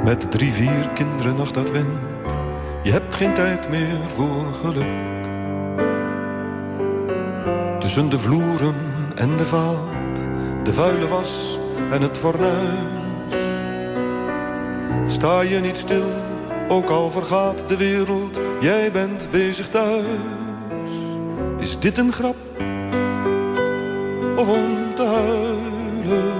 [0.03, 1.99] Met drie, vier kinderen nog dat wint,
[2.83, 4.89] je hebt geen tijd meer voor geluk.
[7.79, 8.75] Tussen de vloeren
[9.15, 10.17] en de vaat,
[10.63, 11.59] de vuile was
[11.91, 12.79] en het fornuis.
[15.05, 16.11] Sta je niet stil,
[16.67, 20.40] ook al vergaat de wereld, jij bent bezig thuis.
[21.59, 22.35] Is dit een grap?
[24.41, 26.31] of om te huilen.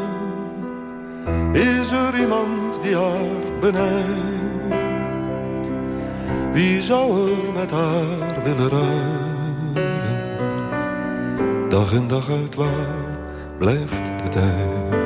[1.52, 4.60] Is er iemand die haar benijdt?
[6.52, 9.20] Wie zou er met haar willen ruilen?
[11.70, 12.96] Dag in dag uit waar
[13.58, 15.00] blijft de tijd?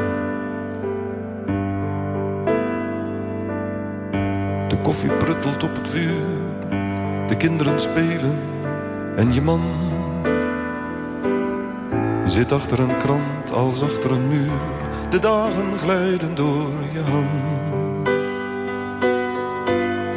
[4.69, 6.23] De koffie pruttelt op het vuur,
[7.27, 8.54] de kinderen spelen
[9.15, 9.61] en je man
[12.25, 14.59] zit achter een krant als achter een muur.
[15.09, 18.05] De dagen glijden door je hand.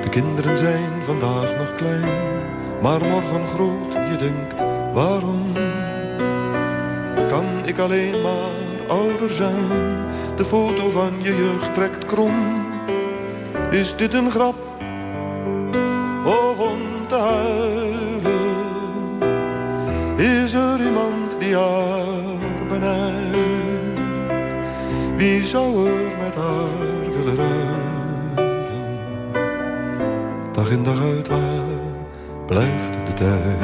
[0.02, 2.08] De kinderen zijn vandaag nog klein,
[2.82, 3.92] maar morgen groot.
[3.92, 4.54] Je denkt,
[4.92, 5.52] waarom
[7.28, 9.96] kan ik alleen maar ouder zijn?
[10.37, 12.66] De foto van je jeugd trekt krom.
[13.70, 14.77] Is dit een grap?
[32.48, 33.58] Blijft de tijd?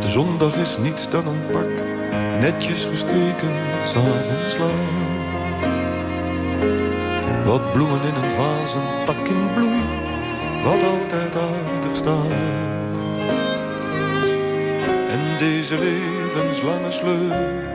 [0.00, 1.84] De zondag is niets dan een pak,
[2.40, 3.52] netjes gestreken,
[3.84, 4.98] s'avonds laat.
[7.44, 9.82] Wat bloemen in een vaas, een tak in bloei,
[10.64, 12.30] wat altijd aardig staat.
[15.08, 17.69] En deze levenslange sleur,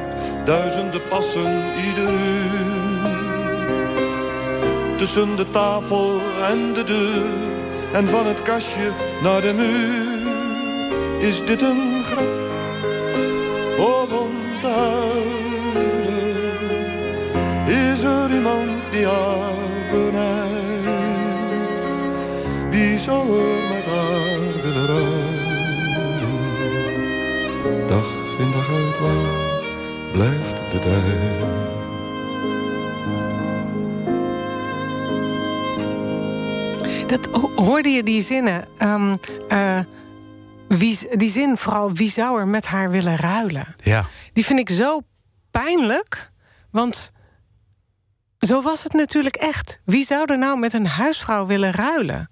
[0.45, 2.73] duizenden passen ieder uur.
[4.97, 7.25] Tussen de tafel en de deur,
[7.93, 10.13] en van het kastje naar de muur.
[11.29, 12.27] Is dit een grap?
[13.77, 14.05] Of
[14.61, 15.45] huilen?
[17.65, 20.55] Is er iemand die haar benijdt?
[22.69, 25.43] Wie zou er met haar willen ruilen?
[27.87, 28.07] Dag
[28.39, 29.54] in dag uit
[30.15, 31.43] blijft de tijd?
[37.09, 38.67] Dat ho- hoorde je die zinnen.
[38.77, 39.15] Ehm,
[39.47, 39.79] eh,
[40.67, 43.73] wie, die zin vooral, wie zou er met haar willen ruilen?
[43.83, 44.05] Ja.
[44.33, 44.99] Die vind ik zo
[45.51, 46.31] pijnlijk.
[46.71, 47.11] Want
[48.39, 49.79] zo was het natuurlijk echt.
[49.85, 52.29] Wie zou er nou met een huisvrouw willen ruilen?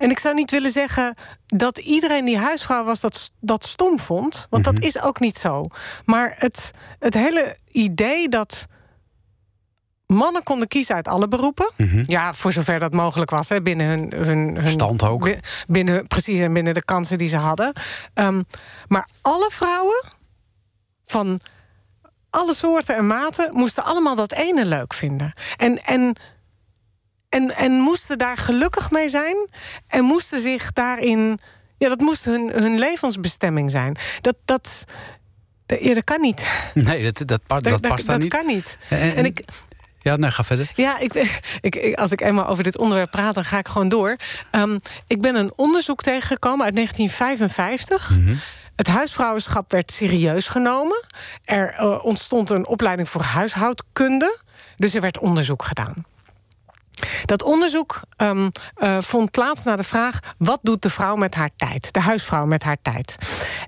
[0.00, 1.14] En ik zou niet willen zeggen
[1.46, 4.46] dat iedereen die huisvrouw was dat, dat stom vond.
[4.50, 5.64] Want dat is ook niet zo.
[6.04, 8.66] Maar het, het hele idee dat
[10.06, 11.70] mannen konden kiezen uit alle beroepen.
[12.06, 15.24] Ja, voor zover dat mogelijk was, hè, binnen hun, hun, hun Stand ook.
[15.24, 17.72] bi- Binnen, precies, en binnen de kansen die ze hadden.
[18.14, 18.42] Ehm,
[18.88, 20.04] maar alle vrouwen
[21.04, 21.40] van
[22.30, 25.32] alle soorten en maten moesten allemaal dat ene leuk vinden.
[25.56, 26.16] En, en,
[27.30, 29.48] en, en moesten daar gelukkig mee zijn.
[29.86, 31.40] En moesten zich daarin.
[31.78, 33.96] Ja, dat moest hun, hun levensbestemming zijn.
[34.20, 34.84] Dat, dat,
[35.66, 36.46] ja, dat kan niet.
[36.74, 38.34] Nee, dat, dat, dat, dat past daar dat niet.
[38.34, 38.78] kan niet.
[38.88, 39.44] En- en- En ik,
[40.00, 40.72] Ja, nee, ga verder.
[40.74, 41.14] ja, ik,
[41.60, 44.16] ik, als ik eenmaal over dit onderwerp praat, dan ga ik gewoon door.
[44.50, 48.10] Ehm, ik ben een onderzoek tegengekomen uit 1955.
[48.76, 51.04] Het huisvrouwenschap werd serieus genomen.
[51.44, 54.38] Er eh, ontstond een opleiding voor huishoudkunde.
[54.76, 56.04] Dus er werd onderzoek gedaan.
[57.24, 61.50] Dat onderzoek ehm, eh, vond plaats naar de vraag: wat doet de vrouw met haar
[61.56, 61.92] tijd?
[61.92, 63.16] De huisvrouw met haar tijd.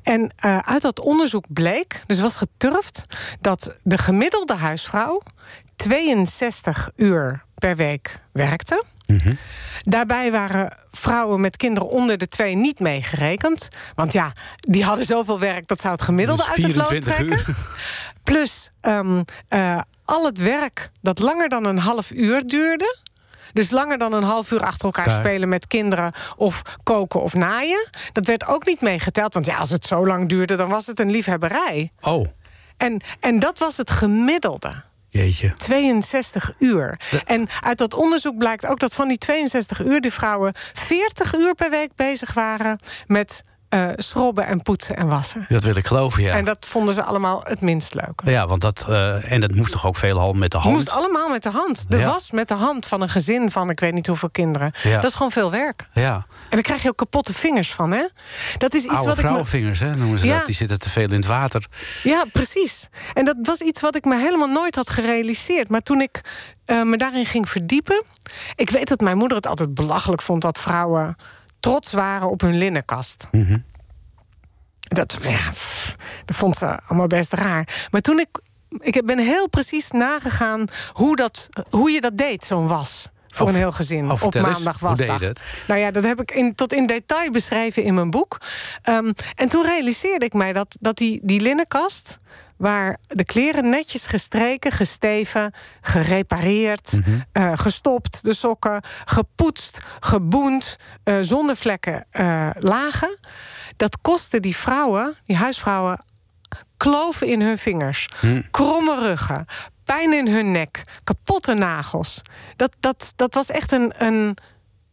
[0.03, 3.05] En eh, uit dat onderzoek bleek, dus was geturfd,
[3.41, 5.23] dat de gemiddelde huisvrouw
[5.77, 8.85] 62 uur per week werkte.
[9.83, 13.69] Daarbij waren vrouwen met kinderen onder de twee niet meegerekend.
[13.95, 17.27] Want ja, die hadden zoveel werk, dat zou het gemiddelde Dus uit het lood 24
[17.27, 17.55] trekken.
[17.55, 17.67] uur.
[18.23, 22.97] Plus ehm, eh, al het werk dat langer dan een half uur duurde.
[23.53, 27.91] Dus langer dan een half uur achter elkaar spelen met kinderen of koken of naaien.
[28.13, 29.35] Dat werd ook niet meegeteld.
[29.35, 31.93] Want ja, als het zo lang duurde, dan was het een liefhebberij.
[32.01, 32.27] Oh,
[32.77, 34.83] En, en dat was het gemiddelde.
[35.09, 35.53] jeetje.
[35.57, 37.01] 62 uur.
[37.25, 40.01] En uit dat onderzoek blijkt ook dat van die 62 uur...
[40.01, 45.47] die vrouwen 40 uur per week bezig waren met eh, schrobben en poetsen en wassen.
[45.49, 46.35] Dat wil ik geloven, ja.
[46.35, 48.31] En dat vonden ze allemaal het minst leuke.
[48.31, 50.75] Ja, want dat, eh, en dat moest toch ook veelal met de hand?
[50.75, 51.91] moest allemaal met de hand.
[51.91, 52.07] De Ja.
[52.07, 54.73] was met de hand van een gezin van ik weet niet hoeveel kinderen.
[54.83, 54.95] Ja.
[55.01, 55.89] Dat is gewoon veel werk.
[55.93, 58.09] Ja, En daar krijg je ook kapotte vingers van, hè?
[58.59, 59.23] Dat is iets oude wat me...
[59.23, 60.37] vrouwenvingers, hè, noemen ze Ja.
[60.37, 60.47] dat.
[60.47, 61.67] Die zitten te veel in het water.
[62.03, 62.89] Ja, precies.
[63.15, 65.69] En dat was iets wat ik me helemaal nooit had gerealiseerd.
[65.69, 66.21] Maar toen ik
[66.65, 68.03] eh, me daarin ging verdiepen...
[68.55, 70.43] Ik weet dat mijn moeder het altijd belachelijk vond...
[70.43, 71.17] dat vrouwen
[71.63, 73.29] trots waren op hun linnenkast.
[74.81, 75.95] Dat, ja, pff,
[76.25, 77.87] dat vond ze allemaal best raar.
[77.91, 78.29] Maar toen ik...
[78.79, 83.09] Ik ben heel precies nagegaan hoe, dat, hoe je dat deed, zo'n was.
[83.29, 85.41] voor Oh, een heel gezin oh, op maandag was dat?
[85.67, 88.41] Nou ja, dat heb ik in, tot in detail beschreven in mijn boek.
[88.83, 92.19] Ehm, en toen realiseerde ik mij dat, dat die, die linnenkast
[92.63, 97.21] waar de kleren netjes gestreken, gesteven, gerepareerd, Mhm.
[97.33, 103.19] eh, gestopt, de sokken, gepoetst, geboend, eh, zonder vlekken eh, lagen.
[103.77, 106.05] Dat kostte die vrouwen, die huisvrouwen,
[106.77, 108.09] kloven in hun vingers,
[108.51, 109.47] kromme ruggen,
[109.85, 112.23] pijn in hun nek, kapotte nagels.
[112.57, 113.93] Dat, dat, dat was echt een.
[114.05, 114.37] een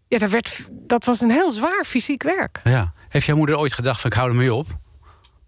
[0.07, 2.59] ja, dat, werd, dat was een heel zwaar fysiek werk.
[2.63, 2.93] Ja.
[3.09, 4.67] Heeft jouw moeder ooit gedacht van ik hou ermee op?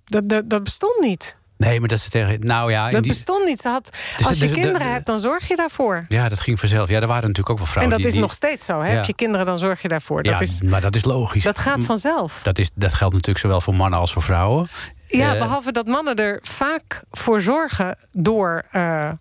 [0.03, 1.39] Dat, dat, dat bestond niet.
[1.67, 2.39] Nee, maar dat ze tegen...
[2.39, 3.59] Nou ja, Dat die- bestond niet.
[3.61, 6.05] Ze had, Dus als je de- kinderen de- hebt, dan zorg je daarvoor.
[6.07, 6.89] ja, dat ging vanzelf.
[6.89, 8.07] Ja, er waren natuurlijk ook wel En vrouwen dat die...
[8.07, 8.79] is die- nog steeds zo.
[8.81, 8.87] Hè?
[8.89, 8.95] Ja.
[8.95, 10.23] Heb je kinderen, dan zorg je daarvoor.
[10.23, 11.43] Dat, ja, is, maar dat is logisch.
[11.43, 12.39] dat gaat vanzelf.
[12.43, 14.69] Dat, is, dat geldt natuurlijk zowel voor mannen als voor vrouwen.
[15.07, 19.11] Ja, Eh, behalve dat mannen er vaak voor zorgen door eh,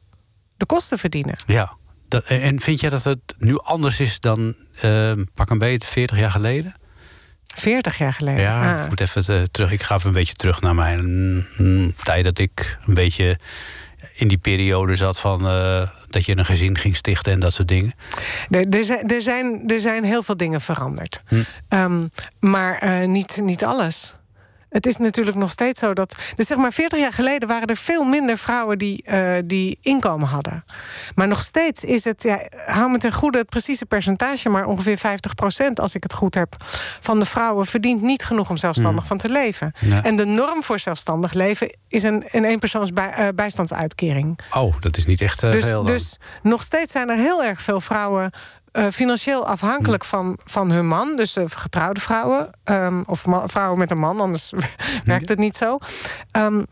[0.57, 1.37] de kosten verdienen.
[1.47, 1.73] Ja.
[2.09, 6.19] Dat, en vind jij dat het nu anders is dan eh, pak een beet 40
[6.19, 6.75] jaar geleden?
[7.61, 8.41] 40 jaar geleden.
[8.43, 8.83] Ja, Ah.
[8.83, 9.73] ik moet even eh, terug.
[9.73, 11.05] Ik ga even een beetje terug naar mijn
[11.57, 13.39] mm, tijd dat ik een beetje
[14.15, 17.69] in die periode zat van eh, dat je een gezin ging stichten en dat soort
[17.69, 17.95] dingen.
[18.51, 21.23] Er, er, zijn, er, zijn, er zijn heel veel dingen veranderd.
[21.29, 21.43] Hm.
[21.69, 22.07] Ehm,
[22.41, 24.15] maar eh, niet, niet alles.
[24.71, 26.17] Het is natuurlijk nog steeds zo dat.
[26.35, 30.29] Dus zeg maar, 40 jaar geleden waren er veel minder vrouwen die, eh, die inkomen
[30.29, 30.65] hadden.
[31.15, 34.99] Maar nog steeds is het, ja, hou me ten goede het precieze percentage, maar ongeveer
[34.99, 36.55] 50% als ik het goed heb,
[37.01, 39.73] van de vrouwen verdient niet genoeg om zelfstandig van te leven.
[39.81, 40.03] Ja.
[40.03, 44.39] En de norm voor zelfstandig leven is een, een eenpersoons bij, eh, bijstandsuitkering.
[44.51, 45.87] Oh, dat is niet echt eh, Dus, veel dan.
[45.87, 48.31] dus nog steeds zijn er heel erg veel vrouwen
[48.73, 51.17] eh, financieel afhankelijk van, van hun man.
[51.17, 52.51] Dus eh, getrouwde vrouwen.
[52.65, 54.53] ehm, of vrouwen met een man, anders
[55.05, 55.79] werkt het niet zo.
[56.31, 56.63] Ehm,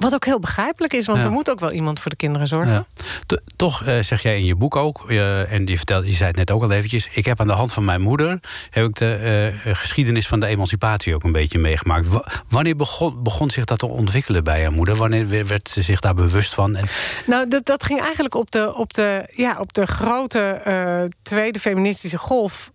[0.00, 1.24] wat ook heel begrijpelijk is, want Ja.
[1.24, 2.72] er moet ook wel iemand voor de kinderen zorgen.
[2.72, 2.86] Ja.
[3.26, 6.28] To- Toch eh, zeg jij in je boek ook, eh, en je, vertelde, je zei
[6.28, 7.08] het net ook al eventjes...
[7.10, 9.14] ik heb aan de hand van mijn moeder heb ik de
[9.64, 12.08] eh, geschiedenis van de emancipatie ook een beetje meegemaakt.
[12.08, 14.96] Wa- wanneer begon, begon zich dat te ontwikkelen bij jouw moeder?
[14.96, 16.76] Wanneer we- werd ze zich daar bewust van?
[16.76, 16.84] En,
[17.26, 21.58] Nou, dat, dat ging eigenlijk op de, op de, ja, op de grote eh, tweede
[21.60, 22.70] feministische golf.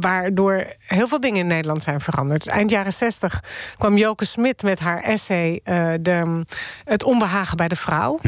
[0.00, 2.48] Waardoor heel veel dingen in Nederland zijn veranderd.
[2.48, 3.42] Eind jaren 60
[3.76, 5.60] kwam Joke Smit met haar essay...
[5.64, 6.44] eh, de,
[6.84, 8.18] Het onbehagen bij de vrouw.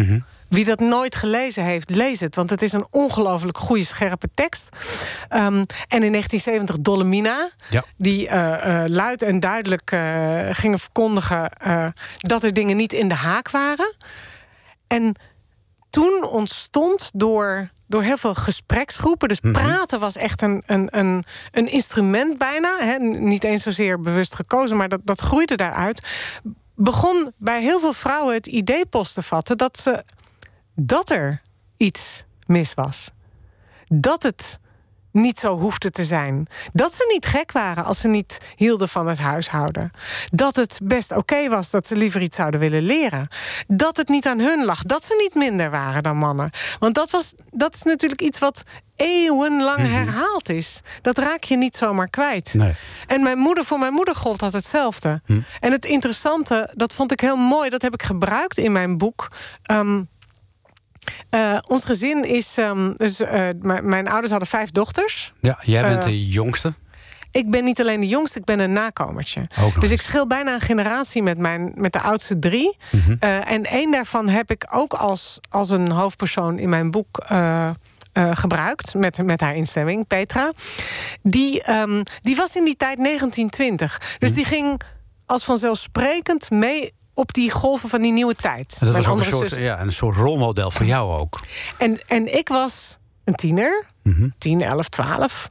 [0.49, 2.35] Wie dat nooit gelezen heeft, lees het.
[2.35, 4.69] Want het is een ongelooflijk goede, scherpe tekst.
[5.29, 7.51] Ehm, en in 1970 Dolomina.
[7.69, 7.85] Ja.
[7.97, 9.91] Die eh, eh, luid en duidelijk
[10.57, 11.51] gingen verkondigen...
[12.17, 13.95] dat er dingen niet in de haak waren.
[14.87, 15.15] En
[15.91, 19.29] toen ontstond door, door heel veel gespreksgroepen.
[19.29, 22.79] Dus praten was echt een, een, een, een instrument bijna.
[22.79, 26.09] Hè, niet eens zozeer bewust gekozen, maar dat, dat groeide daaruit.
[26.75, 30.05] Begon bij heel veel vrouwen het idee post te vatten dat, ze,
[30.75, 31.43] dat er
[31.77, 33.11] iets mis was.
[33.89, 34.59] Dat het
[35.13, 36.47] niet zo hoefde te zijn.
[36.73, 39.91] Dat ze niet gek waren als ze niet hielden van het huishouden.
[40.31, 43.29] Dat het best oké was dat ze liever iets zouden willen leren.
[43.67, 44.83] Dat het niet aan hun lag.
[44.83, 46.51] Dat ze niet minder waren dan mannen.
[46.79, 48.63] Want dat, was, dat is natuurlijk iets wat
[48.97, 50.81] eeuwenlang herhaald is.
[51.03, 52.55] Dat raak je niet zomaar kwijt.
[52.55, 52.75] Nee.
[53.07, 55.23] En mijn moeder, voor mijn moeder gold dat hetzelfde.
[55.61, 57.71] En het interessante, dat vond ik heel mooi...
[57.71, 59.29] dat heb ik gebruikt in mijn boek...
[59.63, 60.03] Ehm,
[61.31, 62.59] eh, ons gezin is.
[62.59, 63.49] ehm, dus, eh,
[63.83, 65.33] mijn ouders hadden vijf dochters.
[65.41, 66.75] ja, jij bent Eh, de jongste.
[67.31, 69.41] Ik ben niet alleen de jongste, ik ben een nakomertje.
[69.81, 72.77] Dus ik schil bijna een generatie met, mijn, met de oudste drie.
[72.91, 73.13] Mhm.
[73.43, 77.27] En één daarvan heb ik ook als, als een hoofdpersoon in mijn boek.
[78.33, 80.53] gebruikt met, met haar instemming, Petra.
[81.23, 83.99] Die, ehm, die was in die tijd 1920.
[83.99, 84.19] Mhm.
[84.19, 84.81] Dus die ging
[85.27, 88.77] als vanzelfsprekend mee op die golven van die nieuwe tijd.
[88.81, 91.41] En dat Mijn was ook een soort, zus- ja, een soort rolmodel voor jou ook.
[91.79, 94.29] en, en ik was een tiener, Mhm.
[94.39, 95.49] 10, 11, 12.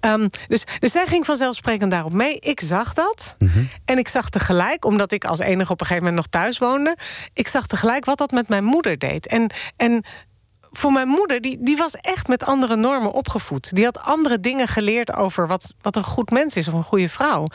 [0.00, 2.38] Ehm, dus, dus zij ging vanzelfsprekend daarop mee.
[2.38, 3.36] Ik zag dat.
[3.38, 3.64] Mhm.
[3.84, 6.96] En ik zag tegelijk, omdat ik als enige op een gegeven moment nog thuis woonde...
[7.32, 9.26] ik zag tegelijk wat dat met mijn moeder deed.
[9.26, 10.04] En, en
[10.60, 13.74] voor mijn moeder, die, die was echt met andere normen opgevoed.
[13.74, 17.08] Die had andere dingen geleerd over wat, wat een goed mens is of een goede
[17.08, 17.46] vrouw.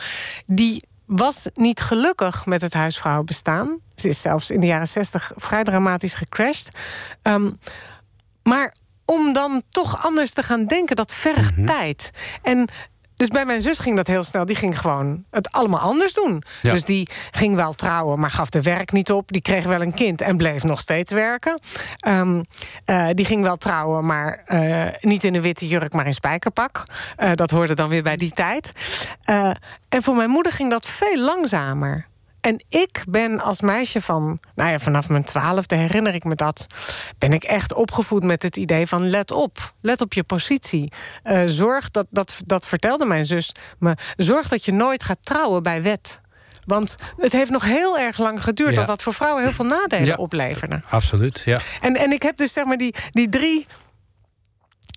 [0.46, 3.78] Die was niet gelukkig met het huisvrouwenbestaan.
[3.94, 6.68] Ze is zelfs in de jaren zestig vrij dramatisch gecrashed.
[7.22, 7.50] Ehm,
[8.42, 12.10] maar om dan toch anders te gaan denken, dat vergt tijd.
[12.42, 12.68] En
[13.20, 14.44] dus bij mijn zus ging dat heel snel.
[14.44, 16.42] Die ging gewoon het allemaal anders doen.
[16.62, 16.72] Ja.
[16.72, 19.32] Dus die ging wel trouwen, maar gaf de werk niet op.
[19.32, 21.60] Die kreeg wel een kind en bleef nog steeds werken.
[21.98, 22.42] Ehm,
[22.84, 26.82] eh, die ging wel trouwen, maar eh, niet in een witte jurk, maar in spijkerpak.
[27.16, 28.72] Eh, dat hoorde dan weer bij die tijd.
[29.88, 32.09] En voor mijn moeder ging dat veel langzamer.
[32.40, 36.66] En ik ben als meisje van, nou ja, vanaf mijn twaalfde herinner ik me dat,
[37.18, 40.92] ben ik echt opgevoed met het idee van let op, let op je positie.
[41.24, 45.62] Uh, zorg dat, dat, dat vertelde mijn zus me, zorg dat je nooit gaat trouwen
[45.62, 46.20] bij wet.
[46.64, 48.74] Want het heeft nog heel erg lang geduurd...
[48.74, 50.82] dat dat voor vrouwen heel veel nadelen ja, opleverde.
[50.88, 51.58] Absoluut, ja.
[51.80, 53.66] En, en ik heb dus zeg maar die, die drie...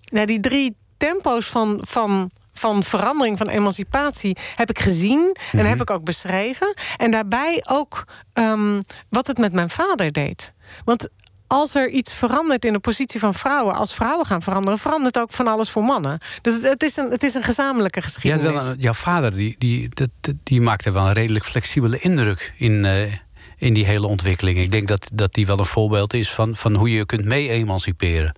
[0.04, 5.66] Nou, die drie tempo's van, van van verandering, van emancipatie, heb ik gezien en mhm.
[5.66, 6.74] heb ik ook beschreven.
[6.96, 10.52] En daarbij ook um, wat het met mijn vader deed.
[10.84, 11.08] Want
[11.46, 15.32] als er iets verandert in de positie van vrouwen, als vrouwen gaan veranderen, verandert ook
[15.32, 16.18] van alles voor mannen.
[16.42, 18.64] Dus het is een, het is een gezamenlijke geschiedenis.
[18.64, 22.84] Ja, jouw vader die, die, die, die maakte wel een redelijk flexibele indruk in.
[22.84, 23.12] Uh,
[23.56, 24.58] in die hele ontwikkeling.
[24.58, 28.36] Ik denk dat, dat die wel een voorbeeld is van, van hoe je kunt mee-emanciperen.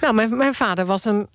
[0.00, 1.28] Nou, mijn, mijn vader was een,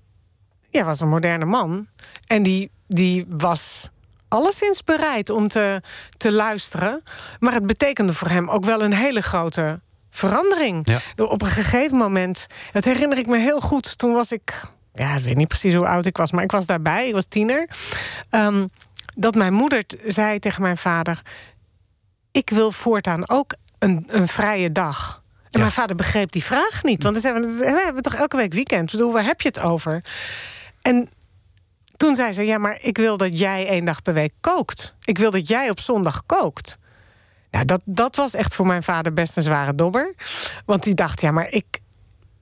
[0.71, 1.87] ja, was een moderne man.
[2.27, 3.89] En die, die was
[4.27, 5.81] alleszins bereid om te,
[6.17, 7.03] te luisteren.
[7.39, 10.87] Maar het betekende voor hem ook wel een hele grote verandering.
[10.87, 10.99] Ja.
[11.15, 13.97] Op een gegeven moment, dat herinner ik me heel goed.
[13.97, 14.61] Toen was ik,
[14.93, 17.25] ja, ik weet niet precies hoe oud ik was, maar ik was daarbij, ik was
[17.25, 17.69] tiener.
[18.29, 18.69] Um,
[19.15, 21.21] dat mijn moeder zei tegen mijn vader:
[22.31, 25.21] Ik wil voortaan ook een, een vrije dag.
[25.49, 27.03] En mijn vader begreep die vraag niet.
[27.03, 28.91] Want we hebben toch elke week weekend.
[28.91, 30.03] Bedoel, waar heb je het over?
[30.81, 31.09] En
[31.97, 34.95] toen zei ze: Ja, maar ik wil dat jij één dag per week kookt.
[35.03, 36.79] Ik wil dat jij op zondag kookt.
[37.51, 40.13] Nou, dat, dat was echt voor mijn vader best een zware dobber.
[40.65, 41.79] Want die dacht, ja, maar ik,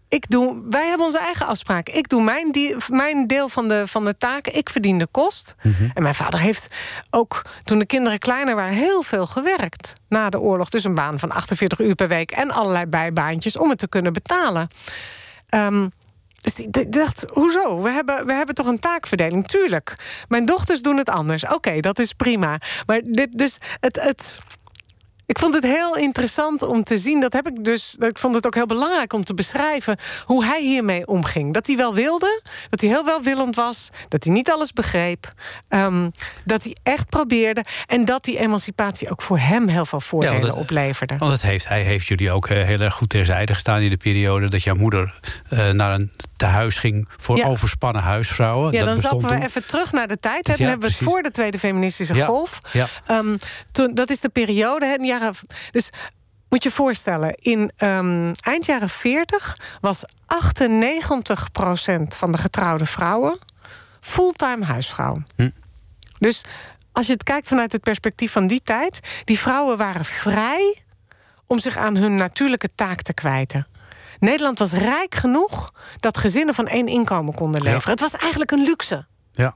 [0.09, 1.95] ik doe, wij hebben onze eigen afspraken.
[1.95, 4.55] Ik doe mijn, die, mijn deel van de, van de taken.
[4.55, 5.55] Ik verdien de kost.
[5.61, 5.89] Mhm.
[5.93, 6.67] En mijn vader heeft
[7.09, 8.73] ook, toen de kinderen kleiner waren...
[8.73, 10.69] heel veel gewerkt na de oorlog.
[10.69, 12.31] Dus een baan van 48 uur per week...
[12.31, 14.67] en allerlei bijbaantjes om het te kunnen betalen.
[15.49, 15.91] Um,
[16.41, 17.81] dus die dacht, hoezo?
[17.81, 19.47] We hebben, we hebben toch een taakverdeling?
[19.47, 19.95] Tuurlijk.
[20.27, 21.45] Mijn dochters doen het anders.
[21.45, 22.59] Oké, dat is prima.
[22.85, 23.99] Maar dit, dus het...
[24.01, 24.39] het
[25.29, 27.19] ik vond het heel interessant om te zien.
[27.19, 27.95] Dat heb ik dus.
[27.99, 31.53] Ik vond het ook heel belangrijk om te beschrijven hoe hij hiermee omging.
[31.53, 35.33] Dat hij wel wilde, dat hij heel welwillend was, dat hij niet alles begreep,
[35.69, 36.11] um,
[36.45, 40.59] dat hij echt probeerde en dat die emancipatie ook voor hem heel veel voordelen ja,
[40.59, 41.17] opleverde.
[41.17, 43.97] Want het heeft, hij heeft jullie ook eh, heel erg goed terzijde gestaan in de
[43.97, 45.19] periode dat jouw moeder
[45.49, 48.71] uh, naar een tehuis ging voor overspannen huisvrouwen.
[48.71, 50.45] Ja, dan zappen we even terug naar de tijd.
[50.45, 52.59] Dan hebben we het voor de Tweede Feministische Golf.
[52.71, 52.87] Ja.
[53.11, 53.37] Um,
[53.71, 54.95] toen, dat is de periode, hè,
[55.71, 55.89] dus
[56.49, 60.07] moet je voorstellen, in um, eind jaren 40 was 98%
[62.07, 63.39] van de getrouwde vrouwen
[63.99, 65.23] fulltime huisvrouw.
[65.35, 65.49] Hm.
[66.19, 66.45] Dus
[66.91, 70.77] als je het kijkt vanuit het perspectief van die tijd, die vrouwen waren vrij
[71.47, 73.67] om zich aan hun natuurlijke taak te kwijten.
[74.19, 77.91] Nederland was rijk genoeg dat gezinnen van één inkomen konden leveren.
[77.91, 79.05] Het was eigenlijk een luxe.
[79.31, 79.55] Ja.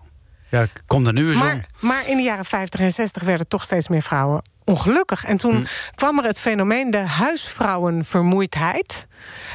[0.54, 3.64] Ja, komt er nu eens maar, Maar in de jaren 50 en 60 werden toch
[3.64, 5.26] steeds meer vrouwen ongelukkig.
[5.26, 5.66] En toen hm.
[5.96, 9.08] kwam er het fenomeen de huisvrouwenvermoeidheid.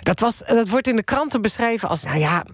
[0.02, 2.44] Dat, was, dat wordt in de kranten beschreven als, nou ja,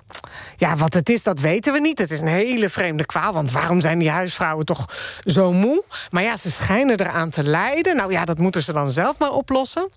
[0.57, 1.99] ja, wat het is, dat weten we niet.
[1.99, 4.89] Het is een hele vreemde kwaal, want waarom zijn die huisvrouwen toch
[5.21, 5.85] zo moe?
[6.11, 7.97] Maar ja, ze schijnen eraan te lijden.
[7.97, 9.91] Nou ja, dat moeten ze dan zelf maar oplossen.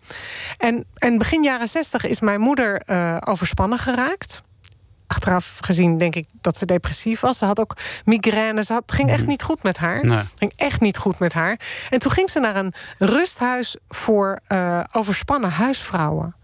[0.57, 4.45] En, en begin jaren 60 is mijn moeder uh, overspannen geraakt
[5.07, 7.37] achteraf gezien denk ik dat ze depressief was.
[7.37, 7.73] Ze had ook
[8.05, 8.63] migraine.
[8.63, 9.29] Ze had, het ging echt mhm.
[9.29, 10.05] niet goed met haar.
[10.05, 10.23] Nee.
[10.35, 11.59] ging echt niet goed met haar.
[11.89, 16.35] En toen ging ze naar een rusthuis voor uh, overspannen huisvrouwen.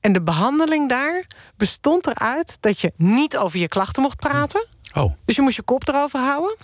[0.00, 1.24] En de behandeling daar
[1.56, 4.66] bestond eruit dat je niet over je klachten mocht praten.
[4.94, 5.12] Oh.
[5.24, 6.56] Dus je moest je kop erover houden.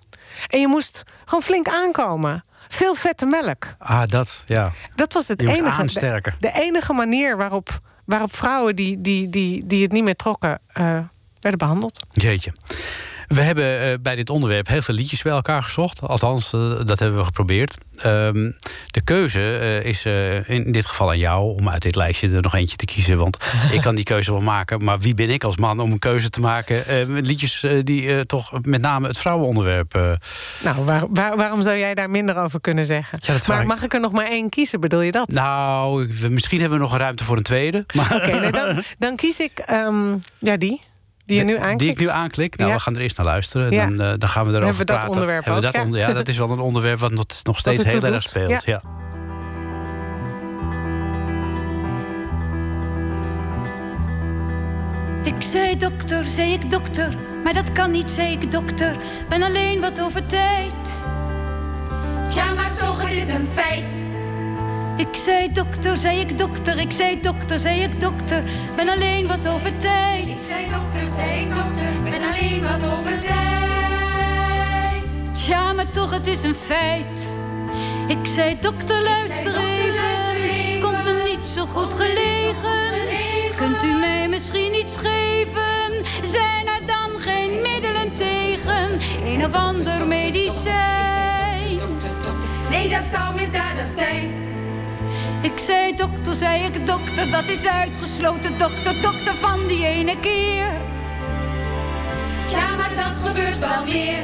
[0.47, 2.45] En je moest gewoon flink aankomen.
[2.69, 3.75] Veel vette melk.
[3.79, 4.73] Ah, dat, ja.
[4.95, 5.85] Dat was het enige.
[5.85, 10.61] De, de, enige manier waarop, waarop vrouwen die, die, die, die het niet meer trokken.
[10.81, 10.99] Uh,
[11.43, 12.07] werden behandeld.
[12.13, 12.53] Jeetje.
[13.33, 16.03] We hebben eh, bij dit onderwerp heel veel liedjes bij elkaar gezocht.
[16.03, 17.79] Althans, uh, dat hebben we geprobeerd.
[17.97, 18.51] Ehm,
[18.87, 20.05] de keuze uh, is
[20.47, 23.19] in dit geval aan jou om uit dit lijstje er nog eentje te kiezen.
[23.19, 23.37] Want
[23.73, 24.85] ik kan die keuze wel maken.
[24.85, 27.13] Maar wie ben ik als man om een keuze te maken?
[27.13, 30.19] met liedjes die toch met name het vrouwenonderwerp.
[30.63, 33.19] Nou, waar, waar, waarom zou jij daar minder over kunnen zeggen?
[33.23, 34.81] Ja, maar mag ik er nog maar één kiezen?
[34.81, 35.29] Bedoel je dat?
[35.29, 37.85] Nou, misschien hebben we nog ruimte voor een tweede.
[38.13, 40.81] Oké, nee, dan, dan, kies ik um, ja, die.
[41.25, 41.79] Die je nu aanklikt?
[41.79, 42.57] Die ik nu aanklik?
[42.57, 43.71] Nou, we gaan er eerst naar luisteren.
[43.71, 45.01] Dan, uh, dan gaan we erover Hebben we praten.
[45.01, 47.59] Dat onderwerp Hebben we dat onder, ja, dat is wel een onderwerp wat nog, nog
[47.59, 48.65] steeds heel erg speelt.
[48.65, 48.83] Ja.
[55.25, 58.97] Ik zei dokter, zei ik dokter, maar dat kan niet, zei ik dokter.
[59.29, 61.03] Ben alleen wat over tijd.
[62.35, 64.11] Ja, maar toch, het is een feit.
[64.97, 68.43] Ik zei dokter, zei ik dokter, ik zei dokter, zei ik dokter,
[68.77, 70.27] ben alleen wat over tijd.
[70.27, 75.03] Ik zei dokter, zei ik dokter, ben alleen wat over tijd.
[75.33, 77.39] Tja, maar toch, het is een feit.
[78.07, 82.81] Ik zei dokter luister even, komt me niet zo goed gelegen.
[83.57, 86.05] Kunt u mij misschien iets geven?
[86.23, 91.79] Zijn er dan geen middelen tegen een of ander medicijn?
[92.71, 94.51] Nee, dat zou misdadig zijn.
[95.43, 100.67] Ik zei dokter, zei ik dokter, dat is uitgesloten dokter, dokter van die ene keer.
[102.49, 104.23] Ja, maar dat gebeurt wel meer.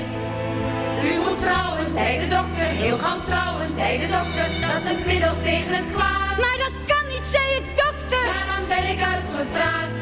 [1.05, 2.67] U moet trouwen, zei de dokter.
[2.67, 4.47] Heel gauw trouwen, zei de dokter.
[4.61, 6.37] Dat is het middel tegen het kwaad.
[6.45, 8.27] Maar dat kan niet, zei ik dokter.
[8.27, 9.99] Ja, dan ben ik uitgepraat.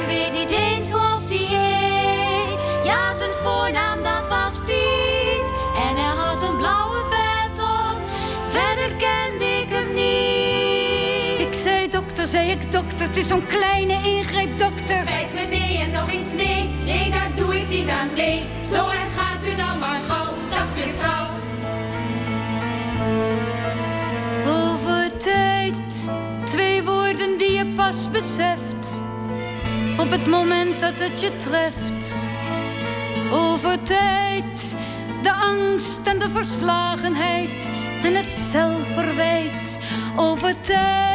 [0.00, 2.58] Ik weet niet eens hoe of die heet.
[2.84, 4.02] Ja, zijn voornaam
[12.30, 15.00] zei ik dokter, het is zo'n kleine ingreep dokter.
[15.00, 16.68] Spijt me nee en nog eens nee.
[16.84, 18.46] Nee, daar doe ik niet aan nee.
[18.64, 20.34] Zo erg gaat u nou maar gauw.
[20.50, 21.26] Dag juffrouw.
[24.46, 26.10] Over tijd,
[26.44, 29.00] twee woorden die je pas beseft.
[29.98, 32.16] Op het moment dat het je treft.
[33.32, 34.74] Over tijd,
[35.22, 37.70] de angst en de verslagenheid
[38.02, 39.78] en het zelfverwijt.
[40.16, 41.09] Over tijd,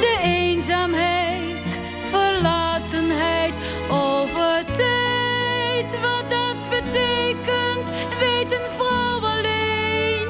[0.00, 1.80] de eenzaamheid,
[2.10, 3.54] verlatenheid.
[3.90, 10.28] Over tijd, wat dat betekent, weet een vrouw alleen.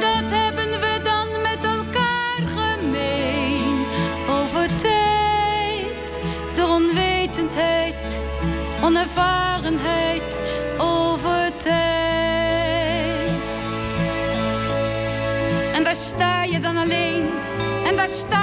[0.00, 3.84] Dat hebben we dan met elkaar gemeen.
[4.28, 6.20] Over tijd,
[6.54, 8.22] de onwetendheid,
[8.82, 10.42] onervarenheid.
[10.78, 11.80] Over tijd.
[15.74, 17.28] En daar sta je dan alleen.
[17.86, 18.39] En daar sta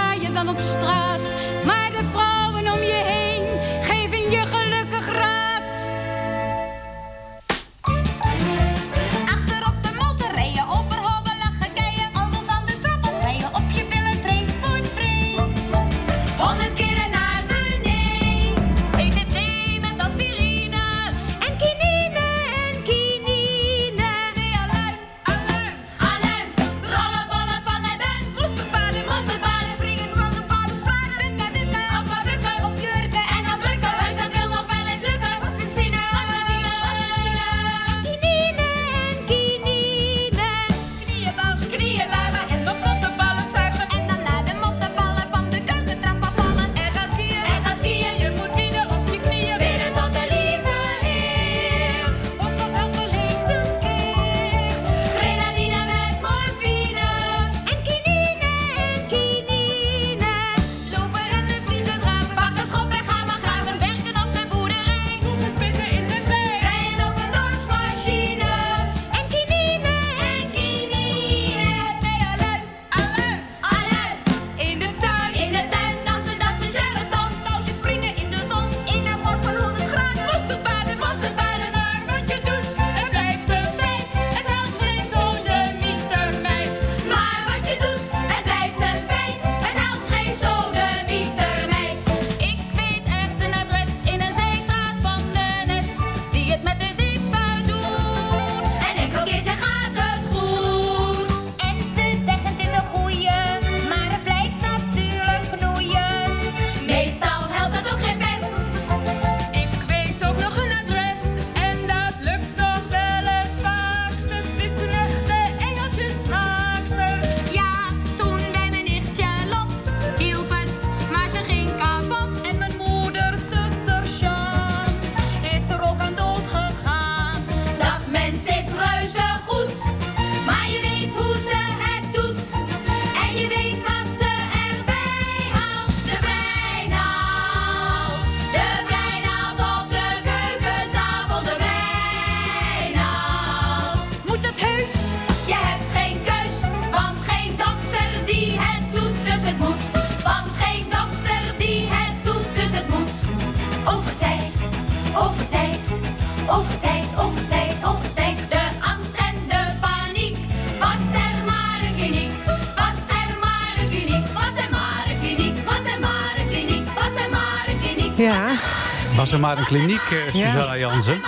[169.28, 170.52] Was er maar een kliniek, eh, Ja.
[170.52, 171.22] Susanna Jansen?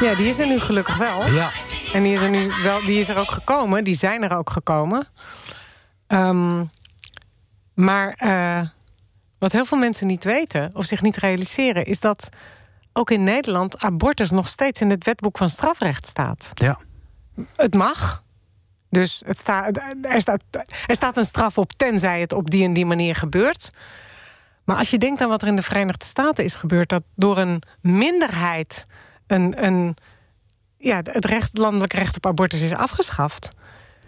[0.00, 1.26] Ja, die is er nu gelukkig wel.
[1.26, 1.50] Ja.
[1.92, 3.84] En die is er nu wel, die is er ook gekomen.
[3.84, 5.08] Die zijn er ook gekomen.
[6.06, 6.64] Ehm,
[7.74, 8.60] maar eh,
[9.38, 12.28] wat heel veel mensen niet weten of zich niet realiseren, is dat
[12.92, 16.50] ook in Nederland abortus nog steeds in het wetboek van strafrecht staat.
[16.54, 16.78] Ja.
[17.56, 18.22] het mag.
[18.90, 19.48] Dus het
[20.02, 20.40] er, staat,
[20.86, 23.70] er staat een straf op tenzij het op die en die manier gebeurt.
[24.64, 27.38] Maar als je denkt aan wat er in de Verenigde Staten is gebeurd, dat door
[27.38, 28.86] een minderheid
[29.26, 29.96] een, een,
[30.78, 33.48] ja, het recht, landelijk recht op abortus is afgeschaft.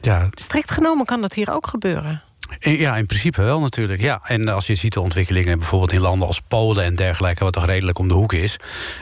[0.01, 2.23] Ja, Strikt genomen kan dat hier ook gebeuren.
[2.59, 4.01] Ja, in principe wel natuurlijk.
[4.01, 4.21] Ja.
[4.25, 7.67] En als je ziet de ontwikkelingen bijvoorbeeld in landen als Polen en dergelijke, wat toch
[7.67, 8.57] redelijk om de hoek is.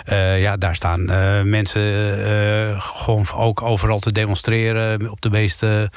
[0.04, 1.82] eh, ja, daar staan eh, mensen
[2.26, 5.90] eh, gewoon ook overal te demonstreren op de meeste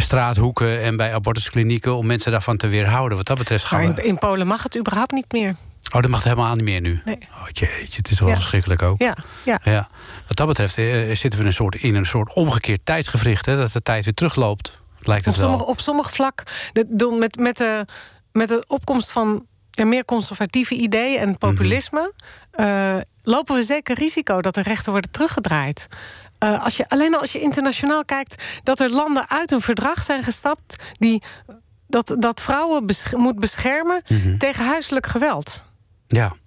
[0.00, 3.16] straathoeken en bij abortusklinieken om mensen daarvan te weerhouden.
[3.16, 5.54] Wat dat betreft gaan Maar in, in Polen mag het überhaupt niet meer.
[5.92, 7.00] Oh, dat mag helemaal niet meer nu.
[7.04, 7.18] Nee.
[7.32, 8.34] Oh, jeetje, het is wel Ja.
[8.34, 8.98] verschrikkelijk ook.
[9.02, 9.60] Ja, ja.
[9.64, 9.88] Ja.
[10.26, 10.86] Wat dat betreft eh,
[11.16, 13.46] zitten we in een soort, in een soort omgekeerd tijdsgevricht.
[13.46, 14.78] Hè, dat de tijd weer terugloopt.
[15.00, 15.48] Lijkt Op het wel.
[15.50, 16.42] sommige, op sommig vlak,
[16.72, 17.86] de, met, met, de,
[18.32, 22.12] met de opkomst van ja, meer conservatieve ideeën en populisme,
[22.50, 25.86] eh, lopen we zeker risico dat de rechten worden teruggedraaid.
[26.40, 30.02] Eh, als je, alleen al als je internationaal kijkt, dat er landen uit een verdrag
[30.02, 31.22] zijn gestapt die
[31.86, 34.36] dat, dat vrouwen besch- moet beschermen Mhm.
[34.36, 35.64] tegen huiselijk geweld.
[36.06, 36.24] Ja.
[36.26, 36.38] Als,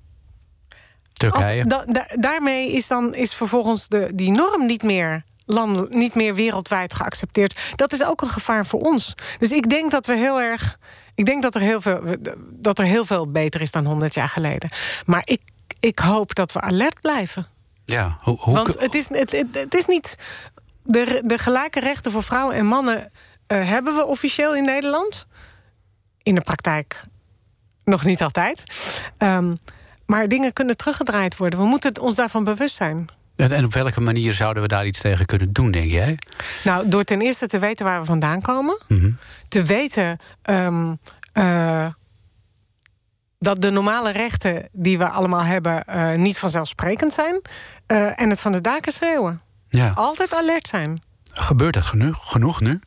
[1.13, 1.65] Turkije.
[1.65, 6.35] da- da- daarmee is dan is vervolgens de, die norm niet meer, land, niet meer
[6.35, 7.59] wereldwijd geaccepteerd.
[7.75, 9.13] Dat is ook een gevaar voor ons.
[9.39, 10.77] Dus ik denk dat we heel erg.
[11.15, 12.01] Ik denk dat er heel veel,
[12.51, 14.69] dat er heel veel beter is dan 100 jaar geleden.
[15.05, 15.41] Maar ik,
[15.79, 17.45] ik hoop dat we alert blijven.
[17.85, 20.17] Ja, hoe, hoe Want het is, het, het, het is niet.
[20.83, 23.11] De, de gelijke rechten voor vrouwen en mannen
[23.47, 25.27] eh, hebben we officieel in Nederland.
[26.21, 27.01] In de praktijk
[27.83, 28.63] nog niet altijd.
[29.17, 29.55] Ehm,
[30.05, 31.59] maar dingen kunnen teruggedraaid worden.
[31.59, 33.09] We moeten ons daarvan bewust zijn.
[33.35, 36.17] En, en op welke manier zouden we daar iets tegen kunnen doen, denk jij?
[36.63, 38.77] Nou, door ten eerste te weten waar we vandaan komen.
[38.87, 39.11] Mhm.
[39.47, 40.95] Te weten ehm,
[41.33, 41.87] eh,
[43.43, 47.41] dat de normale rechten die we allemaal hebben eh, niet vanzelfsprekend zijn.
[47.85, 49.41] Eh, en het van de daken schreeuwen.
[49.69, 49.91] Ja.
[49.95, 51.01] Altijd alert zijn.
[51.31, 52.79] Gebeurt dat genoeg, genoeg nu?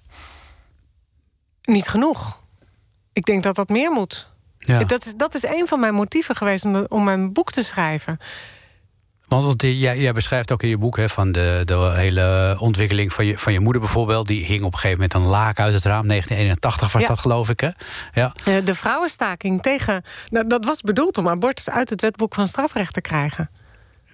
[1.62, 2.40] Niet genoeg.
[3.12, 4.30] Ik denk dat dat meer moet.
[4.59, 4.84] Ja.
[4.84, 8.18] Dat, is, dat is een van mijn motieven geweest om, om mijn boek te schrijven.
[9.28, 13.26] Want jij, jij beschrijft ook in je boek hè, van de, de hele ontwikkeling van
[13.26, 14.26] je, van je moeder bijvoorbeeld.
[14.26, 16.08] Die hing op een gegeven moment een laak uit het raam.
[16.08, 17.08] 1981 was Ja.
[17.08, 17.60] dat, geloof ik.
[17.60, 17.70] Hè?
[18.12, 18.32] Ja.
[18.44, 20.04] Eh, de vrouwenstaking tegen.
[20.30, 23.50] nou, dat was bedoeld om abortus uit het wetboek van strafrecht te krijgen.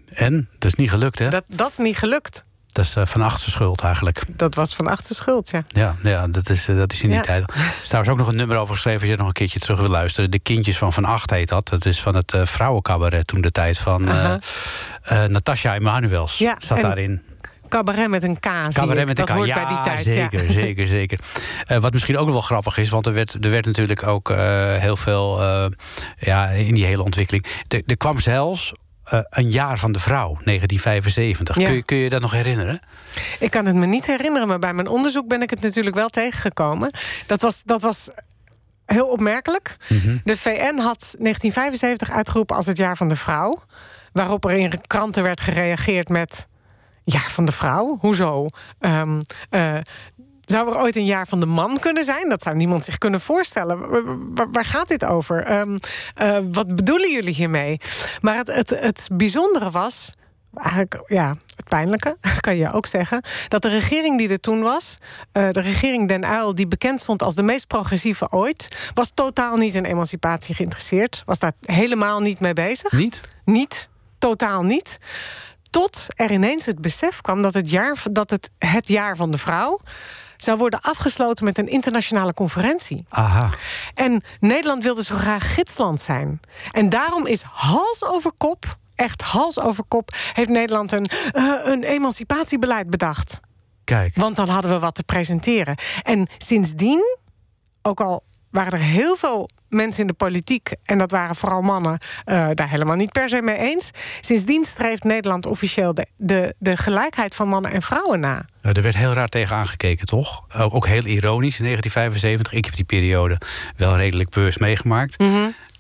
[0.09, 0.49] En?
[0.59, 1.29] Dat is niet gelukt, hè?
[1.31, 2.45] Dat, dat is niet gelukt.
[2.73, 4.23] Dat is eh, van achter schuld eigenlijk.
[4.29, 5.65] Dat was van achter schuld, ja.
[5.69, 7.23] Ja, ja dat, is, eh, dat is in die Ja.
[7.23, 7.51] tijd.
[7.51, 9.01] Er is trouwens ook nog een nummer over geschreven...
[9.01, 10.31] als je nog een keertje terug wil luisteren.
[10.31, 11.69] De Kindjes van Van Acht heet dat.
[11.69, 14.39] Dat is van het eh vrouwencabaret toen de tijd van Aha.
[15.03, 16.39] eh, Natasja Emanuels.
[16.39, 17.23] Ja, Zat en daarin.
[17.69, 18.49] Cabaret met een K.
[18.73, 19.29] Cabaret met een K.
[19.29, 20.03] hoort ja, bij die tijd.
[20.03, 20.53] zeker, ja.
[20.53, 21.19] zeker, zeker.
[21.81, 24.29] Wat misschien ook nog wel grappig is, want er werd, er werd natuurlijk ook
[24.79, 25.43] heel veel
[26.19, 27.47] ja, in die hele ontwikkeling.
[27.87, 28.73] Er kwam zelfs
[29.13, 31.57] eh, een jaar van de vrouw, 1975.
[31.57, 31.67] Ja.
[31.67, 32.81] Kun, je, kun je dat nog herinneren?
[33.39, 36.09] Ik kan het me niet herinneren, maar bij mijn onderzoek ben ik het natuurlijk wel
[36.09, 36.91] tegengekomen.
[37.27, 38.09] Dat was, dat was
[38.87, 39.77] heel opmerkelijk.
[39.89, 40.19] Mhm.
[40.25, 43.63] De VN had 1975 uitgeroepen als het jaar van de vrouw.
[44.13, 46.47] Waarop er in kranten werd gereageerd met.
[47.05, 47.99] Jaar van de vrouw?
[48.01, 48.47] Hoezo?
[48.79, 49.75] Ehm, eh,
[50.45, 52.29] zou er ooit een jaar van de man kunnen zijn?
[52.29, 53.79] Dat zou niemand zich kunnen voorstellen.
[54.53, 55.45] Waar, gaat dit over?
[55.45, 55.79] Ehm,
[56.15, 57.81] eh, wat bedoelen jullie hiermee?
[58.21, 60.15] Maar het, het, het bijzondere was.
[60.55, 63.23] Eigenlijk, ja, het pijnlijke, kan je ook zeggen.
[63.49, 64.99] Dat de regering die er toen was,
[65.33, 69.57] eh, de regering Den Uyl, die bekend stond als de meest progressieve ooit, was totaal
[69.57, 71.23] niet in emancipatie geïnteresseerd.
[71.27, 72.93] Was daar helemaal niet mee bezig.
[72.93, 73.21] Niet?
[73.45, 73.89] Niet,
[74.19, 74.99] totaal niet.
[75.71, 79.39] Tot er ineens het besef kwam dat het jaar, dat het, het jaar van de
[79.39, 79.81] vrouw
[80.43, 83.05] zou worden afgesloten met een internationale conferentie.
[83.09, 83.51] Aha.
[83.95, 86.41] En Nederland wilde zo graag gidsland zijn.
[86.71, 91.83] En daarom is hals over kop, echt hals over kop, heeft Nederland een, eh, een
[91.83, 93.41] emancipatiebeleid bedacht.
[93.85, 94.15] Kijk.
[94.17, 95.75] Want dan hadden we wat te presenteren.
[96.03, 97.19] En sindsdien,
[97.83, 101.99] ook al waren er heel veel mensen in de politiek, en dat waren vooral mannen,
[102.25, 103.91] eh, daar helemaal niet per se mee eens.
[104.21, 108.45] Sindsdien streeft Nederland officieel de, de, de gelijkheid van mannen en vrouwen na.
[108.63, 110.45] Nou, er werd heel raar tegen aangekeken, toch?
[110.57, 112.53] Ook, ook heel ironisch in 1975.
[112.53, 113.39] Ik heb die periode
[113.77, 115.17] wel redelijk bewust meegemaakt.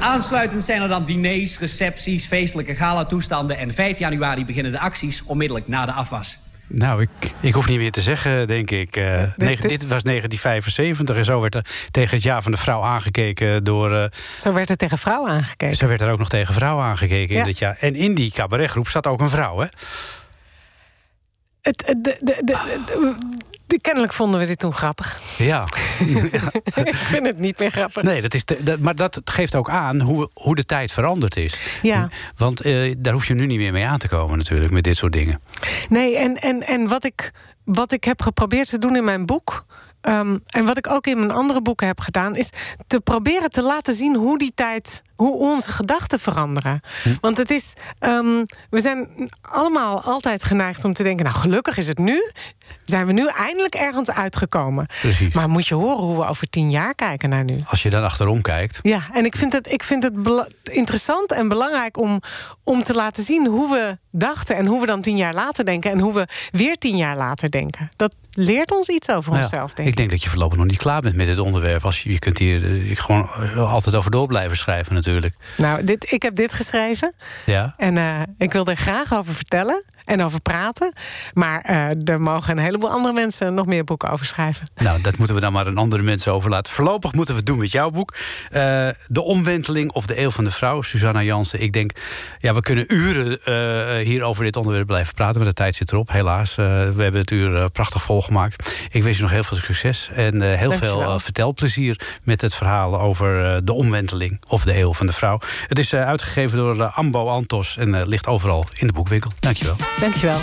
[0.00, 3.58] Aansluitend zijn er dan diners, recepties, feestelijke galatoestanden...
[3.58, 6.38] en 5 januari beginnen de acties onmiddellijk na de afwas.
[6.74, 8.96] Nou, ik, ik hoef niet meer te zeggen, denk ik.
[8.96, 12.82] Eh, negen- dit was 1975 en zo werd er tegen het jaar van de vrouw
[12.82, 13.92] aangekeken door...
[13.96, 14.04] eh,
[14.38, 15.76] Zo werd er tegen vrouwen aangekeken.
[15.76, 17.40] zo werd er ook nog tegen vrouwen aangekeken Ja.
[17.40, 17.76] in dit jaar.
[17.80, 19.66] En in die cabaretgroep zat ook een vrouw, hè?
[21.62, 23.16] Het, de, de- de-
[23.80, 25.20] kennelijk vonden we dit toen grappig.
[25.36, 25.64] Ja.
[26.84, 28.02] ik vind het niet meer grappig.
[28.02, 31.36] Nee, dat is te- dat, maar dat geeft ook aan hoe, hoe de tijd veranderd
[31.36, 31.60] is.
[31.82, 32.08] Ja.
[32.36, 34.96] Want eh, daar hoef je nu niet meer mee aan te komen natuurlijk, met dit
[34.96, 35.40] soort dingen.
[35.88, 37.30] Nee, en, en, en wat, ik,
[37.64, 39.64] wat ik heb geprobeerd te doen in mijn boek.
[40.00, 42.48] ehm, en wat ik ook in mijn andere boeken heb gedaan, is
[42.86, 46.80] te proberen te laten zien hoe die tijd, hoe onze gedachten veranderen.
[47.20, 51.88] Want het is, ehm, we zijn allemaal altijd geneigd om te denken, nou gelukkig is
[51.88, 52.30] het nu,
[52.84, 54.86] zijn we nu eindelijk ergens uitgekomen.
[55.00, 55.34] Precies.
[55.34, 57.56] Maar moet je horen hoe we over tien jaar kijken naar nu?
[57.66, 58.78] Als je dan achterom kijkt.
[58.82, 60.14] Ja, en ik vind het, ik vind het
[60.62, 62.20] interessant en belangrijk om,
[62.64, 65.90] om te laten zien hoe we dachten en hoe we dan tien jaar later denken
[65.90, 67.90] en hoe we weer tien jaar later denken.
[67.96, 69.98] Dat leert ons iets over Nou ja, onszelf, denk ik ik.
[69.98, 71.84] denk dat je voorlopig nog niet klaar bent met dit onderwerp.
[71.84, 75.11] Als je, je kunt hier eh, gewoon eh, altijd over door blijven schrijven natuurlijk.
[75.56, 77.14] Nou, dit, ik heb dit geschreven.
[77.46, 77.74] Ja.
[77.76, 80.92] en eh, ik wil er graag over vertellen en over praten.
[81.34, 84.70] Maar eh, er mogen een heleboel andere mensen nog meer boeken over schrijven.
[84.74, 86.72] Nou, dat moeten we dan maar aan andere mensen overlaten.
[86.72, 88.14] Voorlopig moeten we het doen met jouw boek.
[88.50, 91.60] Eh, de omwenteling of de eeuw van de vrouw, Susanna Jansen.
[91.60, 91.92] Ik denk,
[92.38, 95.36] ja, we kunnen uren eh, hier over dit onderwerp blijven praten.
[95.36, 96.54] Maar de tijd zit erop, helaas.
[96.54, 96.62] We
[96.96, 98.72] hebben het uur prachtig volgemaakt.
[98.90, 100.08] Ik wens je nog heel veel succes.
[100.14, 101.00] En heel Dankjewel.
[101.00, 105.38] veel vertelplezier met het verhaal over de omwenteling of de eeuw van de vrouw.
[105.66, 109.30] Het is uitgegeven door Ambo Antos en ligt overal in de boekwinkel.
[109.40, 109.76] Dankjewel.
[110.00, 110.38] Dankjewel.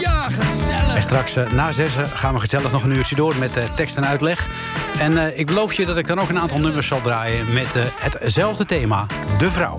[0.00, 0.94] Ja, gezellig.
[0.94, 3.96] En straks eh, na zessen gaan we gezellig nog een uurtje door met eh, tekst
[3.96, 4.48] en uitleg.
[4.98, 7.76] En eh, ik beloof je dat ik dan ook een aantal nummers zal draaien met
[7.76, 9.06] eh, hetzelfde thema,
[9.38, 9.78] de vrouw.